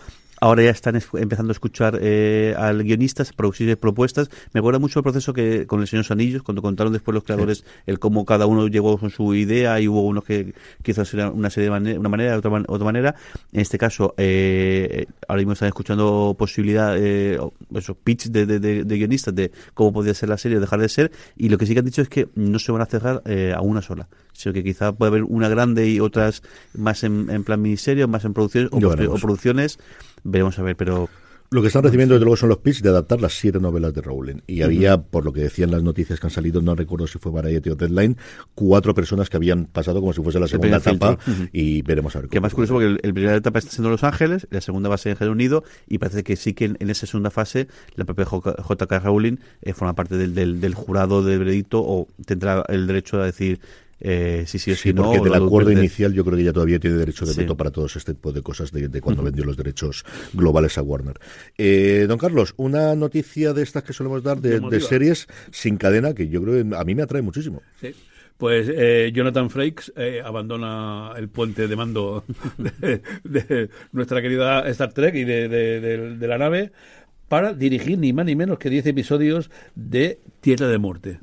[0.44, 4.30] Ahora ya están es- empezando a escuchar eh, al guionistas, producir propuestas.
[4.52, 7.14] Me acuerda mucho el proceso que con el Señor de los Anillos, cuando contaron después
[7.16, 11.02] los creadores el cómo cada uno llegó con su idea y hubo uno que quiso
[11.02, 13.16] hacer una serie de una manera, otra, man- otra manera.
[13.54, 18.60] En este caso, eh, ahora mismo están escuchando posibilidad, eh, o- eso, pitch de, de,
[18.60, 21.10] de- de guionistas de cómo podría ser la serie o dejar de ser.
[21.38, 23.54] Y lo que sí que han dicho es que no se van a cerrar eh,
[23.56, 27.46] a una sola, sino que quizá puede haber una grande y otras más en, en
[27.46, 29.80] plan miniserie, más en producciones o producciones.
[30.24, 31.10] Veremos a ver, pero
[31.52, 34.02] Lo que están recibiendo, desde luego, son los pitch de adaptar las siete novelas de
[34.02, 34.38] Rowling.
[34.48, 37.32] Y había, por lo que decían las noticias que han salido, no recuerdo si fue
[37.32, 38.18] Variety o Deadline,
[38.56, 41.20] cuatro personas que habían pasado como si fuese la segunda etapa.
[41.52, 44.04] Y veremos a ver que más curioso porque el, el primera etapa está siendo Los
[44.04, 46.78] Ángeles, la segunda va a ser en Reino Unido y parece que sí que en,
[46.80, 49.00] en esa segunda fase la propia J- J.K.
[49.00, 53.26] Rowling eh, forma parte del, del, del jurado del veredicto o tendrá el derecho a
[53.26, 53.60] decir
[54.00, 55.04] eh, sí, sí sí, Sí, no.
[55.04, 55.82] porque del acuerdo verde.
[55.82, 57.40] inicial yo creo que ya todavía tiene derecho de Sí.
[57.42, 60.82] veto para todos este tipo de cosas de, de cuando vendió los derechos globales a
[60.82, 61.20] Warner.
[61.58, 66.28] Eh, don Carlos, una noticia de estas que solemos dar de, series sin cadena que
[66.28, 67.62] yo creo que a mí me atrae muchísimo.
[67.80, 67.94] Sí.
[68.38, 72.26] Pues eh, Jonathan Frakes eh, abandona el puente de mando
[72.58, 76.72] de, de nuestra querida Star Trek y de, de- de- de la nave
[77.30, 81.20] para dirigir ni más ni menos que 10 episodios de Tierra de Muerte.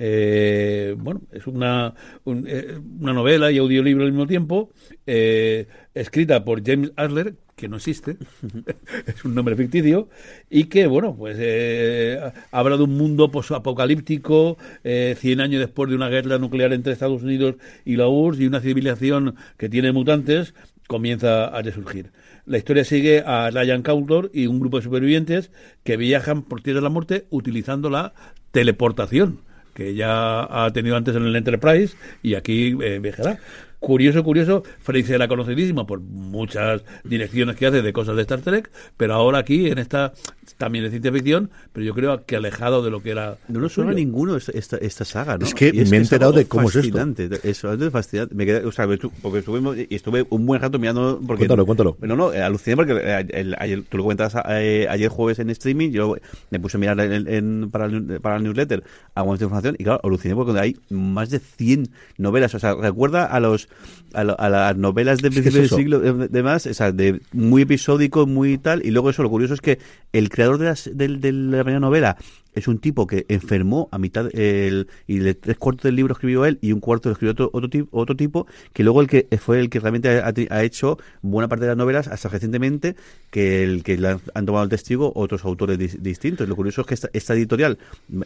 [0.00, 1.92] Eh, bueno, es una,
[2.24, 4.70] un- eh, una novela y audiolibro al mismo tiempo,
[5.06, 8.16] eh, escrita por James Asler, que no existe,
[9.06, 10.08] es un nombre ficticio,
[10.48, 12.20] y que, bueno, pues eh,
[12.52, 17.22] habla de un mundo posapocalíptico, eh, 100 años después de una guerra nuclear entre Estados
[17.24, 20.54] Unidos y la URSS y una civilización que tiene mutantes,
[20.86, 22.12] comienza a resurgir.
[22.46, 25.50] La historia sigue a Ryan Cawthor y un grupo de supervivientes
[25.84, 28.14] que viajan por Tierra de la Muerte utilizando la
[28.52, 29.40] teleportación
[29.78, 33.38] que ya ha tenido antes en el Enterprise y aquí eh, viajará.
[33.80, 38.70] Curioso, curioso, Frakes era conocidísimo por muchas direcciones que hace de cosas de Star Trek,
[38.96, 40.12] pero ahora aquí en esta
[40.56, 43.72] también de ciencia ficción, pero yo creo que alejado de lo que era No nos
[43.74, 45.46] suena ninguno esta, esta, saga, ¿no?
[45.46, 46.98] Es que me he enterado de cómo es esto.
[46.98, 47.60] fascinante, Es
[47.92, 48.34] fascinante.
[48.34, 48.86] Me quedé, o sea,
[49.22, 51.20] porque estuve, y estuve un buen rato mirando.
[51.24, 51.96] Porque, Cuéntalo, cuéntalo.
[52.00, 55.50] No, no, eh, aluciné porque eh, el- ayer, tú lo comentabas eh, ayer jueves en
[55.50, 55.90] streaming.
[55.90, 56.16] Yo
[56.50, 58.82] me puse a mirar en, en- para, el, para el newsletter
[59.14, 62.54] algunas de información y claro, aluciné porque hay más de 100 novelas.
[62.54, 63.67] O sea, recuerda a los
[64.14, 66.66] a, lo- a las novelas de Es que principio es del siglo de, de más,
[66.66, 68.84] o sea, de muy episódico, muy tal.
[68.84, 69.78] Y luego eso, lo curioso es que
[70.12, 72.16] el creador de, las- de la primera novela
[72.54, 76.44] es un tipo que enfermó a mitad el, y de tres cuartos del libro escribió
[76.44, 79.28] él y un cuarto lo escribió otro, otro, tipo, otro tipo que luego el que
[79.38, 82.96] fue el que realmente ha, ha hecho buena parte de las novelas hasta recientemente
[83.30, 86.48] que el que le han, han tomado el testigo otros autores dis- distintos.
[86.48, 87.78] Lo curioso es que esta, esta editorial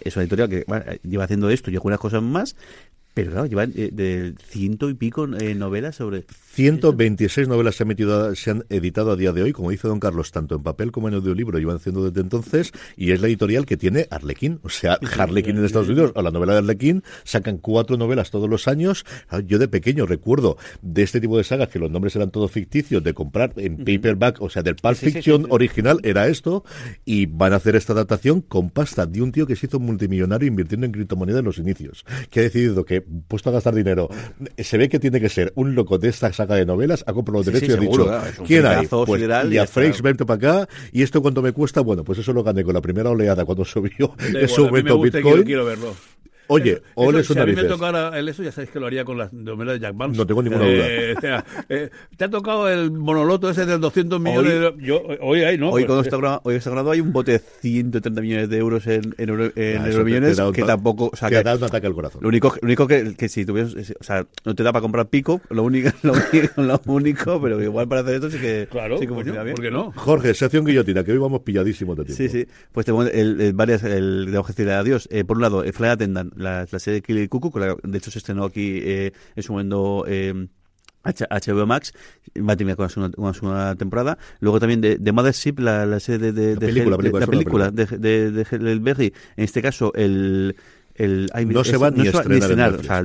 [0.02, 2.56] es una editorial que bueno, lleva haciendo esto y algunas cosas más
[3.14, 7.88] pero claro, llevan eh, de ciento y pico eh, novelas sobre 126 novelas se han,
[7.88, 10.92] metido, se han editado a día de hoy, como dice don Carlos, tanto en papel
[10.92, 14.60] como en audiolibro, llevan haciendo desde entonces, y es la editorial que tiene Arlequín.
[14.62, 18.50] O sea, Harlequin en Estados Unidos, o la novela de Arlequín, sacan cuatro novelas todos
[18.50, 19.06] los años.
[19.30, 22.50] Ah, Yo de pequeño recuerdo de este tipo de sagas que los nombres eran todos
[22.50, 26.64] ficticios, de comprar en paperback, o sea, del Pulp Fiction original era esto,
[27.06, 30.48] y van a hacer esta adaptación con pasta de un tío que se hizo multimillonario
[30.48, 34.10] invirtiendo en criptomonedas en los inicios, que ha decidido que, puesto a gastar dinero,
[34.58, 37.38] se ve que tiene que ser un loco de esta saga de novelas, ha comprado
[37.42, 38.86] los Sí, derechos sí, y ha dicho, claro, ¿quién hay?
[38.86, 39.66] Pues, sideral y a.
[39.66, 42.74] Frakes, vente para acá, y esto cuánto me cuesta, bueno, pues eso lo gané con
[42.74, 45.22] la primera oleada cuando subió en su momento Bitcoin.
[45.24, 45.94] quiero, quiero verlo.
[46.48, 48.86] Oye, ole eso, sus si a mí me tocara el eso, ya sabéis que lo
[48.86, 50.18] haría con las novelas de Jack Barnes.
[50.18, 54.20] No tengo ninguna Eh, o sea, eh, te ha tocado el monoloto ese de 200
[54.20, 54.74] millones de...
[54.80, 55.68] Yo, hoy hay, ¿no?
[55.70, 58.48] Hoy, Pues, cuando eh, está grabado, hoy está grabado hay un bote de 130 millones
[58.48, 61.10] de euros en, en, euro- en Ah, euromillones te- te que ta- tampoco...
[61.12, 62.20] O sea, que que da un ataque al corazón.
[62.22, 63.74] lo único, lo único que, que si tuvieras...
[64.00, 67.62] O sea, no te da para comprar pico, lo único, lo único, lo único pero
[67.62, 69.54] igual para hacer esto sí que, Claro, sí que coño, bien.
[69.54, 69.92] ¿por qué no?
[69.96, 72.22] Jorge, sección guillotina, que hoy vamos pilladísimos de tiempo.
[72.22, 72.46] Sí, sí.
[72.72, 75.08] Pues tengo el, el- varias, el, de decir adiós.
[75.10, 77.98] Eh, por un lado, eh, Fly Attendant, la, la serie de Kili Cuckoo, la- de
[77.98, 80.48] hecho se estrenó aquí eh, en su momento eh,
[81.04, 81.92] H- HBO Max,
[82.38, 84.18] va a terminar con una segunda, temporada.
[84.40, 87.26] Luego también de, de Mothership, la, la serie de, de, La película, película, de, la
[87.26, 89.12] película de, Hel- Berry.
[89.36, 90.54] En este caso, el...
[90.94, 92.98] El, ay, No se va ni a estrenar en o sea,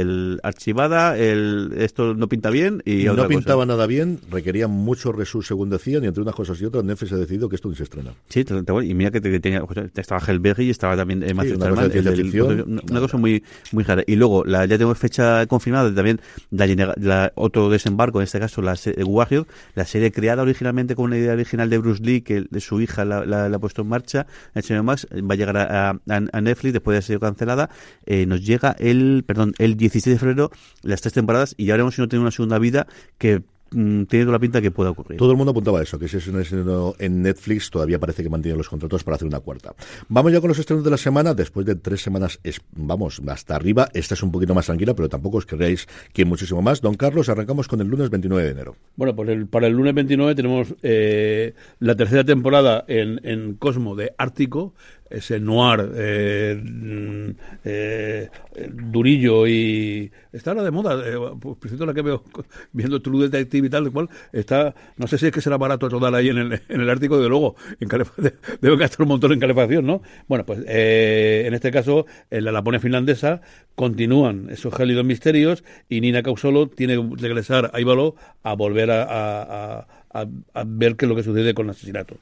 [0.00, 3.38] el archivada, el esto no pinta bien y, Y otra no cosa.
[3.38, 7.12] pintaba nada bien, requería mucho resus según decían, y entre unas cosas y otras, Netflix
[7.12, 8.12] ha decidido que esto ni se estrena.
[8.28, 8.44] Sí,
[8.84, 9.62] y mira que te- que tenía,
[9.96, 12.64] estaba Hellberry y estaba también eh, Matthew una cosa Stallman, de el ficción.
[12.72, 14.02] una, una cosa muy muy rara.
[14.06, 16.20] Y luego la, ya tengo fecha confirmada también
[16.50, 16.66] la,
[16.96, 18.74] la- otro desembarco, en este caso la
[19.04, 22.80] Warrior, la serie creada originalmente con una idea original de Bruce Lee, que de su
[22.80, 25.90] hija la, la- la ha puesto en marcha, HBO Max, eh, va a llegar a,
[25.90, 27.70] a- a Netflix después de sido cancelada.
[28.06, 30.50] Eh, nos llega el, perdón, el 16 de febrero
[30.82, 32.86] las tres temporadas y ya veremos si no tiene una segunda vida
[33.18, 35.18] que mm, tiene toda la pinta que pueda ocurrir.
[35.18, 38.22] Todo el mundo apuntaba a eso, que si es un estreno en Netflix, todavía parece
[38.22, 39.74] que mantiene los contratos para hacer una cuarta.
[40.08, 43.54] Vamos ya con los estrenos de la semana, después de tres semanas, es- vamos, hasta
[43.56, 46.80] arriba, esta es un poquito más tranquila, pero tampoco os queréis que muchísimo más.
[46.80, 48.76] Don Carlos, arrancamos con el lunes 29 de enero.
[48.96, 53.94] Bueno, pues el- para el lunes 29 tenemos eh, la tercera temporada en, en Cosmo
[53.96, 54.72] de Ártico,
[55.10, 57.30] ese noir eh, mm,
[57.64, 58.28] eh,
[58.72, 62.22] durillo y está ahora de moda, eh, por por cierto la que veo
[62.72, 65.88] viendo True Detective y tal, el cual está, no sé si es que será barato
[65.88, 67.88] rodar ahí en el, en el Ártico, de luego, en
[68.60, 70.02] debe gastar un montón en calefacción, ¿no?
[70.28, 73.40] Bueno, pues eh, en este caso, en la Laponia finlandesa
[73.74, 79.86] continúan esos gélidos misterios y Nina Causolo tiene que regresar a Ívalo a volver a-
[80.12, 80.26] a-
[80.66, 82.16] ver qué es lo que sucede con el asesinato.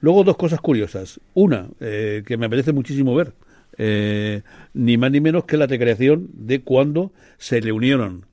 [0.00, 1.20] Luego dos cosas curiosas.
[1.34, 3.32] Una, eh, que me apetece muchísimo ver,
[3.76, 4.42] eh,
[4.74, 8.26] ni más ni menos que la recreación de cuando se reunieron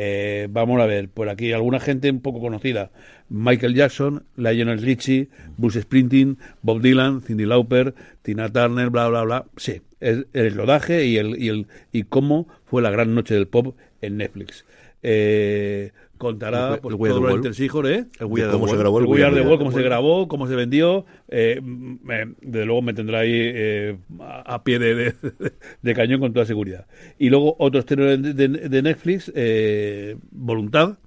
[0.00, 2.92] eh, vamos a ver, por aquí alguna gente un poco conocida.
[3.30, 9.44] Michael Jackson, Lionel Richie, Bruce Springsteen, Bob Dylan, Cindy Lauper, Tina Turner, bla, bla, bla.
[9.56, 13.74] Sí, el rodaje y, el, y, el, y cómo fue la gran noche del pop
[14.00, 14.64] en Netflix.
[15.02, 17.46] Eh, contará El pues, We Are todo the lo World.
[17.46, 18.04] entresijos, ¿eh?
[18.20, 18.80] El We Are the ¿Cómo se World.
[18.80, 21.06] grabó El el We Are the World, cómo se grabó, cómo se vendió.
[21.28, 25.14] Eh, me- desde luego me tendrá ahí eh, a, a pie de, de-
[25.82, 26.86] de cañón con toda seguridad.
[27.18, 30.98] Y luego otro estreno de, de- de Netflix, eh, Voluntad.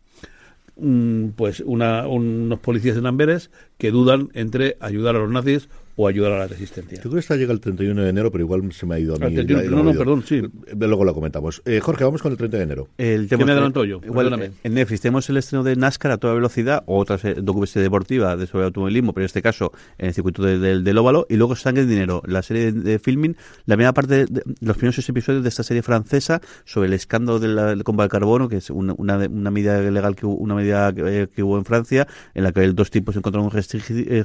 [0.78, 6.07] mm, Pues una, unos policías en Amberes que dudan entre ayudar a los nazis o
[6.07, 6.95] ayudar a la resistencia.
[6.97, 9.15] Yo creo que esta llega el 31 de enero, pero igual se me ha ido
[9.15, 9.25] a mí.
[9.25, 10.41] Ah, 31, la- la no, no, perdón, sí.
[10.77, 11.61] Luego lo comentamos.
[11.65, 12.87] Eh, Jorge, vamos con el 30 de enero.
[12.97, 14.01] El ¿Qué me adelanto yo?
[14.05, 17.35] Igual, eh, en Netflix tenemos el estreno de NASCAR a toda velocidad, o otra se-
[17.35, 20.97] docuserie deportiva de sobre automovilismo, pero en este caso en el circuito de- del- del
[20.97, 23.35] óvalo, y luego Sangre y Dinero, la serie de, de filming,
[23.65, 26.93] la primera parte de, de- los primeros seis episodios de esta serie francesa sobre el
[26.93, 30.25] escándalo de la- del combate al carbono, que es una, una, una medida legal que
[30.25, 33.45] hubo, una medida que, eh, que hubo en Francia, en la que dos tipos encontraron
[33.47, 34.23] un restringi- eh,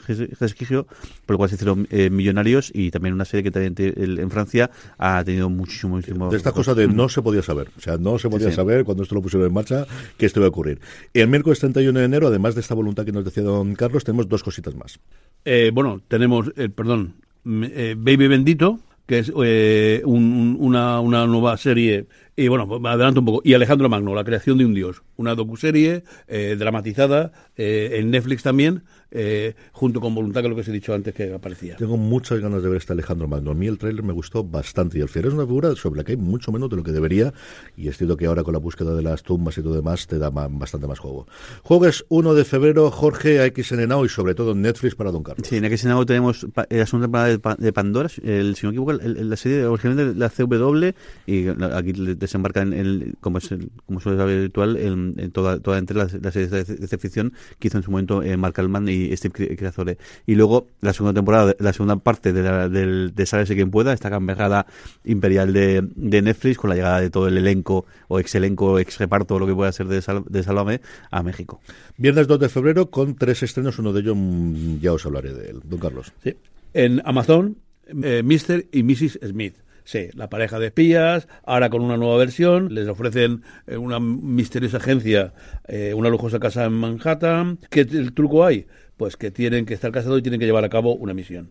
[1.26, 4.18] por lo cual se hicieron eh, millonarios, y también una serie que también te- el-
[4.20, 7.68] en Francia ha tenido muchísimo, muchísimo De estas cosas de no se podía saber.
[7.76, 8.54] O sea, no se podía sí.
[8.56, 9.86] saber cuando esto lo pusieron en marcha
[10.16, 10.80] que esto iba a ocurrir.
[11.12, 14.28] El miércoles 31 de enero, además de esta voluntad que nos decía don Carlos, tenemos
[14.28, 14.98] dos cositas más.
[15.44, 21.00] Eh, bueno, tenemos, eh, perdón, mm, eh, Baby Bendito, que es eh, un- un- una,
[21.00, 22.06] una nueva serie.
[22.34, 23.40] Y bueno, adelanto un poco.
[23.44, 25.02] Y Alejandro Magno, La creación de un dios.
[25.16, 28.82] Una docuserie eh, dramatizada eh, en Netflix también,
[29.16, 31.76] eh, junto con Voluntad, que es lo que os he dicho antes que aparecía.
[31.76, 33.50] Tengo muchas ganas de ver este Alejandro Magno.
[33.50, 36.04] A mí el tráiler me gustó bastante y el Fier es una figura sobre la
[36.04, 37.32] que hay mucho menos de lo que debería
[37.76, 40.18] y es cierto que ahora con la búsqueda de las tumbas y todo demás te
[40.18, 41.26] da ma- bastante más juego.
[41.62, 45.46] Jueves 1 de febrero, Jorge AXN Now y sobre todo Netflix para Don Carlos.
[45.48, 48.90] Sí, en Senado tenemos segunda temporada de, Pa- de Pandora, el, si no me equivoco,
[48.92, 50.92] el- el- la serie original de la CW,
[51.26, 55.58] y aquí desembarca en, el- como, es el- como suele ser habitual, en, en toda,
[55.60, 58.36] toda entre las, las series de, de ciencia ficción que hizo en su momento eh,
[58.36, 59.98] Mark Alman y Steve Cre- Creazore.
[60.26, 63.92] Y luego la segunda temporada, la segunda parte de, la, del, de Sálvese quien pueda,
[63.92, 64.66] esta cambiada
[65.04, 68.98] imperial de, de Netflix con la llegada de todo el elenco, o ex elenco, ex
[68.98, 70.80] reparto, lo que pueda ser de, Sal- de Sálvame,
[71.10, 71.60] a México.
[71.96, 75.50] Viernes 2 de febrero con tres estrenos, uno de ellos mm, ya os hablaré de
[75.50, 75.60] él.
[75.64, 76.12] Don Carlos.
[76.22, 76.34] Sí.
[76.74, 77.56] En Amazon,
[78.02, 78.66] eh, Mr.
[78.72, 79.18] y Mrs.
[79.26, 79.54] Smith.
[79.88, 84.78] Sí, la pareja de espías, ahora con una nueva versión, les ofrecen eh, una misteriosa
[84.78, 85.32] agencia,
[85.68, 87.60] eh, una lujosa casa en Manhattan.
[87.70, 88.66] ¿Qué el truco hay?
[88.96, 91.50] Pues que tienen que estar casados y tienen que llevar a cabo una misión.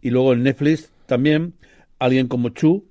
[0.00, 1.54] Y luego en Netflix también,
[1.98, 2.84] alguien como Chu,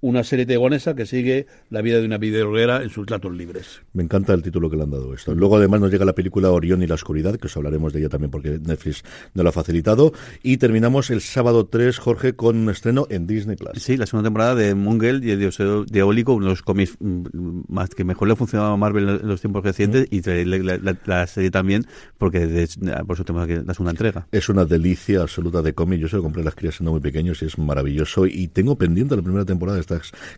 [0.00, 3.82] una serie taiwanesa que sigue la vida de una videojuguera en sus datos libres.
[3.92, 5.34] Me encanta el título que le han dado esto.
[5.34, 8.08] Luego además nos llega la película Orión y la oscuridad, que os hablaremos de ella
[8.08, 9.02] también porque Netflix
[9.34, 10.12] nos lo ha facilitado.
[10.42, 13.82] Y terminamos el sábado 3, Jorge, con un estreno en Disney Plus.
[13.82, 15.58] Sí, la segunda temporada de Mungel y el Dios
[15.90, 19.28] Diabólico, uno de los cómics mm, más que mejor le ha funcionado a Marvel en
[19.28, 21.86] los tiempos recientes y la, serie también
[22.18, 22.66] porque
[23.06, 24.26] por eso tenemos aquí la segunda entrega.
[24.32, 26.00] Es una delicia absoluta de cómic.
[26.00, 28.26] Yo se lo compré a las crías siendo muy pequeños y es maravilloso.
[28.26, 29.80] Y tengo pendiente la primera temporada de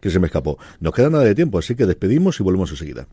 [0.01, 0.59] que se me escapó.
[0.81, 3.07] No queda nada de tiempo, así que despedimos y volvemos enseguida.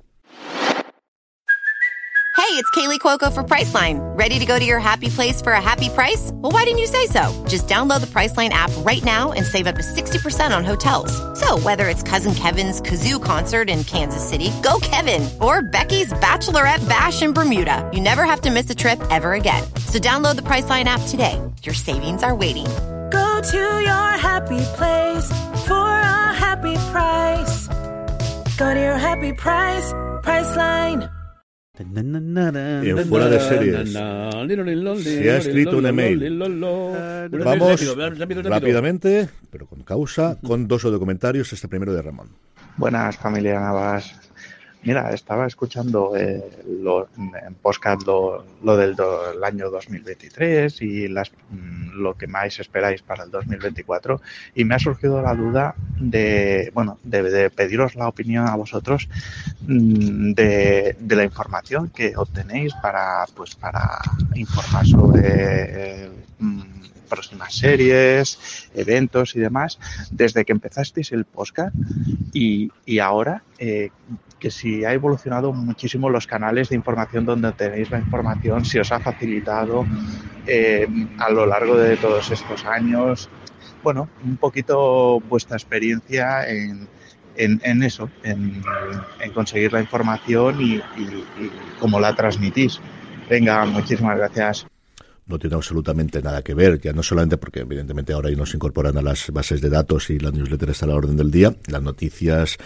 [2.49, 3.99] Hey, it's Kaylee Cuoco for Priceline.
[4.17, 6.31] Ready to go to your happy place for a happy price?
[6.33, 7.45] Well, why didn't you say so?
[7.47, 11.11] Just download the Priceline app right now and save up to 60% on hotels.
[11.39, 16.87] So, whether it's Cousin Kevin's Kazoo concert in Kansas City, go Kevin, or Becky's Bachelorette
[16.89, 19.63] Bash in Bermuda, you never have to miss a trip ever again.
[19.85, 21.39] So, download the Priceline app today.
[21.61, 22.65] Your savings are waiting
[23.39, 25.31] To your happy place
[25.65, 27.69] for a happy price.
[28.57, 31.09] Go to your happy price, Priceline.
[31.79, 33.93] En fuera de series
[35.03, 36.37] se ha escrito un email.
[37.31, 37.97] Vamos
[38.43, 41.53] rápidamente, pero con causa, con dos documentarios.
[41.53, 42.35] Este primero de Ramón.
[42.75, 44.28] Buenas, familia Navas.
[44.81, 48.45] Mira, estaba escuchando eh, lo, en podcast lo,
[48.77, 54.21] del año 2023 y las, mm, lo que más esperáis para el 2024
[54.55, 59.09] y me ha surgido la duda de, bueno, de, pediros la opinión a vosotros
[59.67, 63.99] mm, de, la información que obtenéis para, pues, para
[64.35, 66.09] informar sobre eh,
[66.39, 66.61] mm,
[67.09, 69.77] próximas series, eventos y demás,
[70.09, 71.75] desde que empezasteis el podcast
[72.31, 73.89] y, y ahora, eh,
[74.39, 78.91] que si ha evolucionado muchísimo los canales de información donde tenéis la información, si os
[78.91, 79.85] ha facilitado
[80.47, 80.87] eh,
[81.17, 83.29] a lo largo de todos estos años.
[83.83, 86.87] Bueno, un poquito vuestra experiencia en,
[87.35, 88.61] en, eso, en,
[89.33, 92.79] conseguir la información y, y cómo la transmitís.
[93.29, 94.65] Venga, muchísimas gracias
[95.29, 99.01] no tiene absolutamente nada que ver, ya no solamente porque evidentemente ahora nos incorporan a
[99.01, 102.57] las bases de datos y la newsletter está a la orden del día, las noticias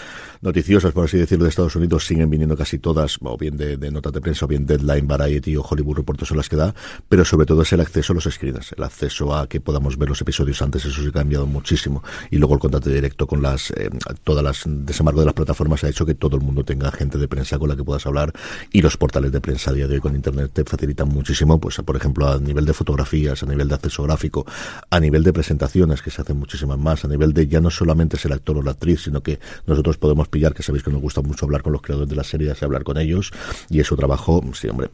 [0.42, 4.14] noticiosas, por así decirlo, de Estados Unidos siguen viniendo casi todas, o bien de, notas
[4.14, 6.74] de prensa, o bien Deadline, Variety o Hollywood Report son las que da,
[7.10, 10.10] pero sobre todo es el acceso a los screens, el acceso a que podamos ver
[10.10, 13.72] los episodios antes, eso sí ha cambiado muchísimo, y luego el contacto directo con las,
[13.72, 13.90] eh,
[14.24, 17.28] todas las, desembarco de las plataformas ha hecho que todo el mundo tenga gente de
[17.28, 18.34] prensa con la que puedas hablar,
[18.72, 21.78] y los portales de prensa a día de hoy con internet te facilitan muchísimo, pues
[21.78, 24.46] por ejemplo a nivel de fotografías, a nivel de acceso gráfico,
[24.90, 28.18] a nivel de presentaciones, que se hacen muchísimas más, a nivel de ya no solamente
[28.18, 31.22] ser actor o la actriz, sino que nosotros podemos pillar, que sabéis que nos gusta
[31.22, 33.32] mucho hablar con los creadores de las series y hablar con ellos,
[33.70, 34.90] y es un trabajo, sí, hombre,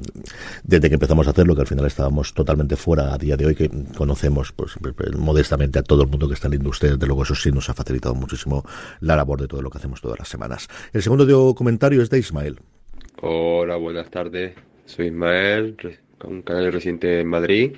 [0.63, 3.55] desde que empezamos a hacerlo, que al final estábamos totalmente fuera a día de hoy,
[3.55, 4.75] que conocemos pues
[5.17, 7.69] modestamente a todo el mundo que está en la industria, desde luego eso sí nos
[7.69, 8.63] ha facilitado muchísimo
[9.01, 10.67] la labor de todo lo que hacemos todas las semanas.
[10.93, 12.59] El segundo comentario es de Ismael.
[13.21, 14.55] Hola, buenas tardes.
[14.85, 15.75] Soy Ismael,
[16.23, 17.77] un canal reciente en Madrid.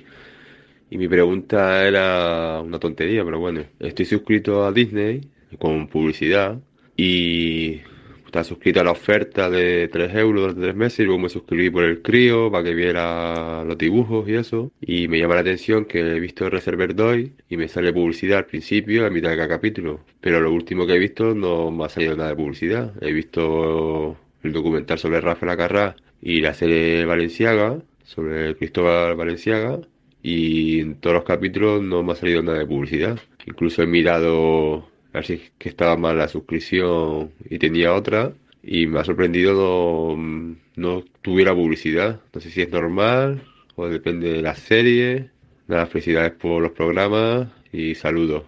[0.90, 5.22] Y mi pregunta era una tontería, pero bueno, estoy suscrito a Disney
[5.58, 6.58] con publicidad
[6.96, 7.80] y
[8.26, 11.70] está suscrito a la oferta de 3 euros durante 3 meses y luego me suscribí
[11.70, 14.70] por el crío para que viera los dibujos y eso.
[14.80, 18.46] Y me llama la atención que he visto Reserver Doy y me sale publicidad al
[18.46, 20.00] principio, a mitad de cada capítulo.
[20.20, 22.92] Pero lo último que he visto no me ha salido nada de publicidad.
[23.02, 27.78] He visto el documental sobre Rafael Acarrá y la serie Valenciaga
[28.14, 29.80] sobre Cristóbal Valenciaga
[30.22, 33.18] y en todos los capítulos no me ha salido nada de publicidad.
[33.46, 38.32] Incluso he mirado a ver si que estaba mal la suscripción y tenía otra
[38.62, 42.20] y me ha sorprendido no, no tuviera publicidad.
[42.32, 43.42] No sé si es normal
[43.74, 45.30] o depende de la serie.
[45.66, 48.44] Nada, felicidades por los programas y saludos.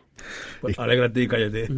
[0.65, 1.69] Pues alégrate y cállate.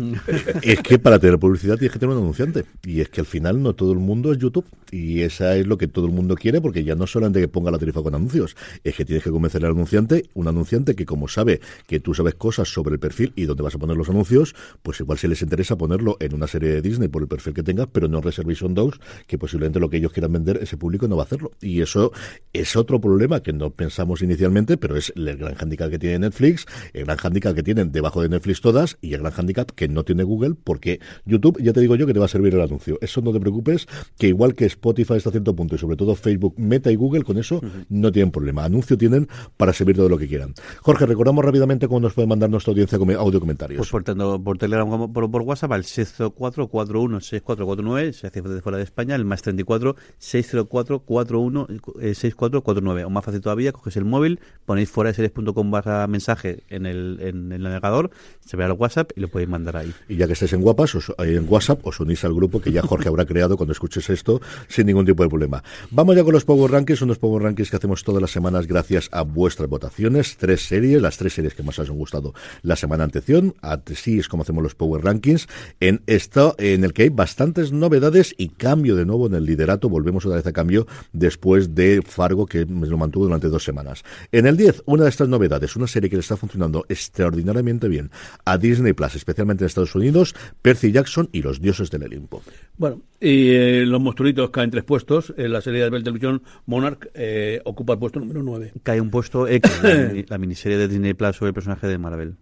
[0.63, 2.65] Es que para tener publicidad tienes que tener un anunciante.
[2.85, 4.65] Y es que al final no todo el mundo es YouTube.
[4.93, 7.73] Y esa es lo que todo el mundo quiere, porque ya no solamente que ponga
[7.73, 11.27] la tarifa con anuncios, es que tienes que convencer al anunciante, un anunciante que como
[11.27, 14.55] sabe que tú sabes cosas sobre el perfil y dónde vas a poner los anuncios,
[14.85, 17.65] pues igual si les interesa ponerlo en una serie de Disney por el perfil que
[17.65, 21.17] tengas, pero no Reservation Dogs, que posiblemente lo que ellos quieran vender, ese público no
[21.17, 21.51] va a hacerlo.
[21.61, 22.13] Y eso
[22.53, 26.67] es otro problema que no pensamos inicialmente, pero es el gran handicap que tiene Netflix,
[26.93, 30.05] el gran handicap que tienen debajo de Netflix todas y el gran handicap que no
[30.05, 32.99] tiene Google porque YouTube, ya te digo yo que te va a servir el anuncio.
[33.01, 33.87] Eso no te preocupes,
[34.19, 37.25] que igual que Spotify está a cierto punto y sobre todo Facebook, Meta y Google
[37.25, 38.65] con eso no tienen problema.
[38.65, 40.55] Anuncio tienen para servir todo lo que quieran.
[40.83, 43.79] Jorge, recordamos rápidamente cómo nos puede mandar nuestra audiencia audio comentarios.
[43.79, 48.79] Pues por, por Telegram como por, por WhatsApp al 60441 6449, se hace de fuera
[48.79, 53.05] de España, el más 34 604 41 6449.
[53.05, 57.19] O más fácil todavía, coges el móvil, ponéis fuera de series.com barra mensaje en el,
[57.21, 58.11] en el navegador
[58.41, 59.93] se ve al WhatsApp y lo podéis mandar ahí.
[60.09, 62.83] Y ya que estés en, guapas, os, en WhatsApp, os unís al grupo que ya
[62.83, 65.63] Jorge habrá creado cuando escuches esto sin ningún tipo de problema.
[65.91, 69.09] Vamos ya con los Power Rankings, unos Power Rankings que hacemos todas las semanas gracias
[69.13, 70.37] a vuestras votaciones.
[70.37, 73.55] Tres series, las tres series que más os han gustado la semana anterior.
[73.61, 75.49] Así es como hacemos los Power Rankings.
[75.81, 79.89] En esto, en el que hay bastantes novedades y cambio de nuevo en el liderato.
[79.89, 84.05] Volvemos otra vez a cambio después de Fargo, que lo mantuvo durante dos semanas.
[84.33, 88.11] En el 10, una de estas novedades, una serie que le está funcionando extraordinariamente bien
[88.45, 92.43] a Disney Plus, especialmente en Estados Unidos, Percy Jackson y los dioses del Olimpo.
[92.77, 95.33] Bueno, y eh, los monstruitos caen tres puestos.
[95.37, 98.73] En la serie de Bell Television, Monarch eh, ocupa el puesto número 9.
[98.83, 102.37] Cae un puesto X, la, la miniserie de Disney Plus sobre el personaje de Marvel.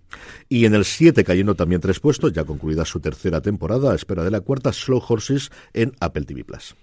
[0.48, 4.24] Y en el 7, cayendo también tres puestos, ya concluida su tercera temporada, a espera
[4.24, 6.74] de la cuarta, Slow Horses en Apple TV Plus.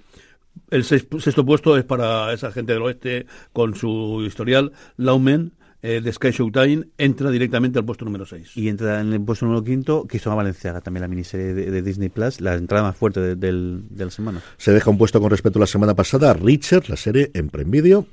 [0.69, 4.73] El seis- sexto puesto es para esa gente del oeste con su historial.
[4.97, 8.55] Laumen, eh, de Sky Showtime, entra directamente al puesto número 6.
[8.55, 11.81] Y entra en el puesto número quinto, que a Valenciaga, también la miniserie de, de
[11.81, 14.41] Disney Plus, la entrada más fuerte de la semana.
[14.57, 17.71] Se deja un puesto con respecto a la semana pasada, Richard, la serie en Prime
[17.71, 18.05] Video.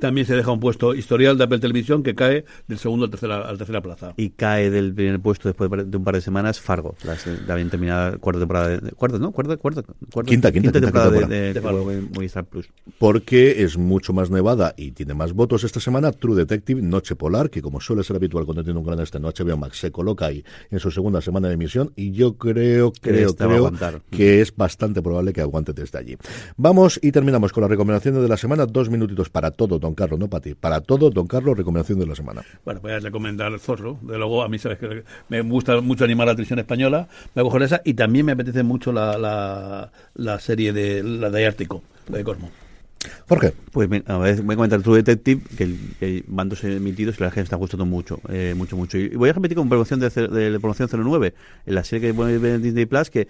[0.00, 3.42] También se deja un puesto historial de Apple Televisión que cae del segundo al tercera,
[3.42, 4.14] al tercera plaza.
[4.16, 7.70] Y cae del primer puesto después de un par de semanas Fargo, la, la bien
[7.70, 8.68] terminada cuarta temporada.
[8.78, 9.32] De, cuarta, ¿no?
[9.32, 9.82] Cuarta, cuarta,
[10.12, 11.34] cuarta Quinta, quinta, quinta temporada temporada.
[11.34, 11.90] de, de, De Fargo.
[11.90, 12.68] de Movistar Plus.
[12.98, 16.12] porque es mucho más nevada y tiene más votos esta semana.
[16.12, 19.56] True Detective, Noche Polar, que como suele ser habitual cuando tiene un gran estreno, HBO
[19.56, 23.56] Max se coloca ahí en su segunda semana de emisión y yo creo, creo, creo
[23.56, 24.00] aguantar.
[24.10, 26.16] que es bastante probable que aguante desde allí.
[26.56, 28.66] Vamos y terminamos con las recomendaciones de la semana.
[28.66, 30.54] Dos minutitos para todo, don Carlos, no para ti.
[30.54, 32.42] Para todo, don Carlos, recomendación de la semana.
[32.64, 33.98] Bueno, voy a recomendar Zorro.
[34.02, 37.08] De luego, a mí sabes que me gusta mucho animar la televisión española.
[37.34, 41.30] Me voy a esa y también me apetece mucho la, la, la serie de la
[41.30, 42.50] de Ártico, la de Cosmo.
[43.28, 43.52] Jorge.
[43.72, 47.18] Pues me- a ver, voy a comentar True Detective, que, el- que van dos emitidos
[47.18, 48.98] y la gente está gustando mucho, eh, mucho, mucho.
[48.98, 51.34] Y voy a repetir con promoción de, de, la promoción 09,
[51.66, 53.28] en la serie que ver en Disney Plus, que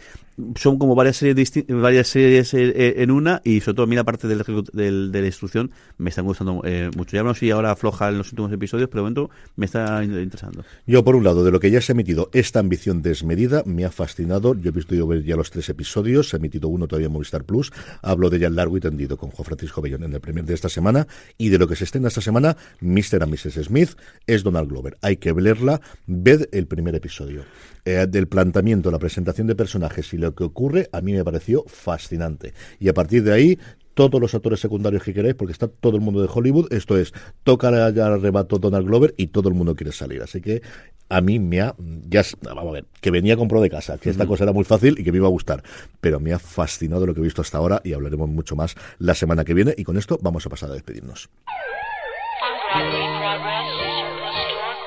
[0.57, 3.95] son como varias series varias series eh, eh, en una, y sobre todo a mí
[3.97, 4.43] la parte del,
[4.73, 7.17] del- de la instrucción me están gustando eh, mucho.
[7.17, 10.03] Ya no sé si ahora afloja en los últimos episodios, pero de momento me está
[10.03, 10.65] in- interesando.
[10.87, 13.85] Yo, por un lado, de lo que ya se ha emitido, esta ambición desmedida me
[13.85, 14.55] ha fascinado.
[14.55, 17.45] Yo he visto ver ya los tres episodios, se ha emitido uno todavía en Movistar
[17.45, 17.71] Plus.
[18.01, 20.69] Hablo de ella largo y tendido con Juan Francisco Bellón en el primer de esta
[20.69, 21.07] semana.
[21.37, 23.23] Y de lo que se estrena esta semana, Mr.
[23.23, 23.65] and Mrs.
[23.67, 23.91] Smith,
[24.27, 24.97] es Donald Glover.
[25.03, 27.45] Hay que verla, ved el primer episodio.
[27.85, 31.65] Eh, del planteamiento, la presentación de personajes y lo que ocurre, a mí me pareció
[31.67, 32.55] fascinante.
[32.79, 33.59] Y a partir de ahí,
[33.95, 36.73] todos los actores secundarios que queráis, porque está todo el mundo de Hollywood.
[36.73, 40.23] Esto es, toca al rebato Donald Glover y todo el mundo quiere salir.
[40.23, 40.63] Así que
[41.11, 41.75] a mí me ha,
[42.09, 44.65] ya, vamos a ver, que venía con pro de casa, que esta cosa era muy
[44.65, 45.63] fácil y que me iba a gustar,
[46.01, 49.15] pero me ha fascinado lo que he visto hasta ahora y hablaremos mucho más la
[49.15, 51.29] semana que viene y con esto vamos a pasar a despedirnos.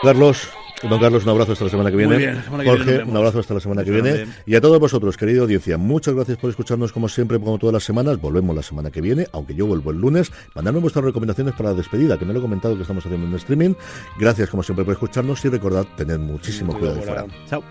[0.01, 0.49] Carlos,
[0.89, 2.13] don Carlos, un abrazo hasta la semana que viene.
[2.13, 4.25] Muy bien, la semana que viene Jorge, un abrazo hasta la semana que viene.
[4.45, 7.83] Y a todos vosotros, querida audiencia, muchas gracias por escucharnos como siempre, como todas las
[7.83, 8.19] semanas.
[8.19, 10.31] Volvemos la semana que viene, aunque yo vuelvo el lunes.
[10.55, 13.33] Mandadme vuestras recomendaciones para la despedida, que no lo he comentado que estamos haciendo en
[13.35, 13.73] streaming.
[14.19, 17.25] Gracias como siempre por escucharnos y recordad, tened muchísimo cuidado ahí fuera.
[17.47, 17.63] Chao.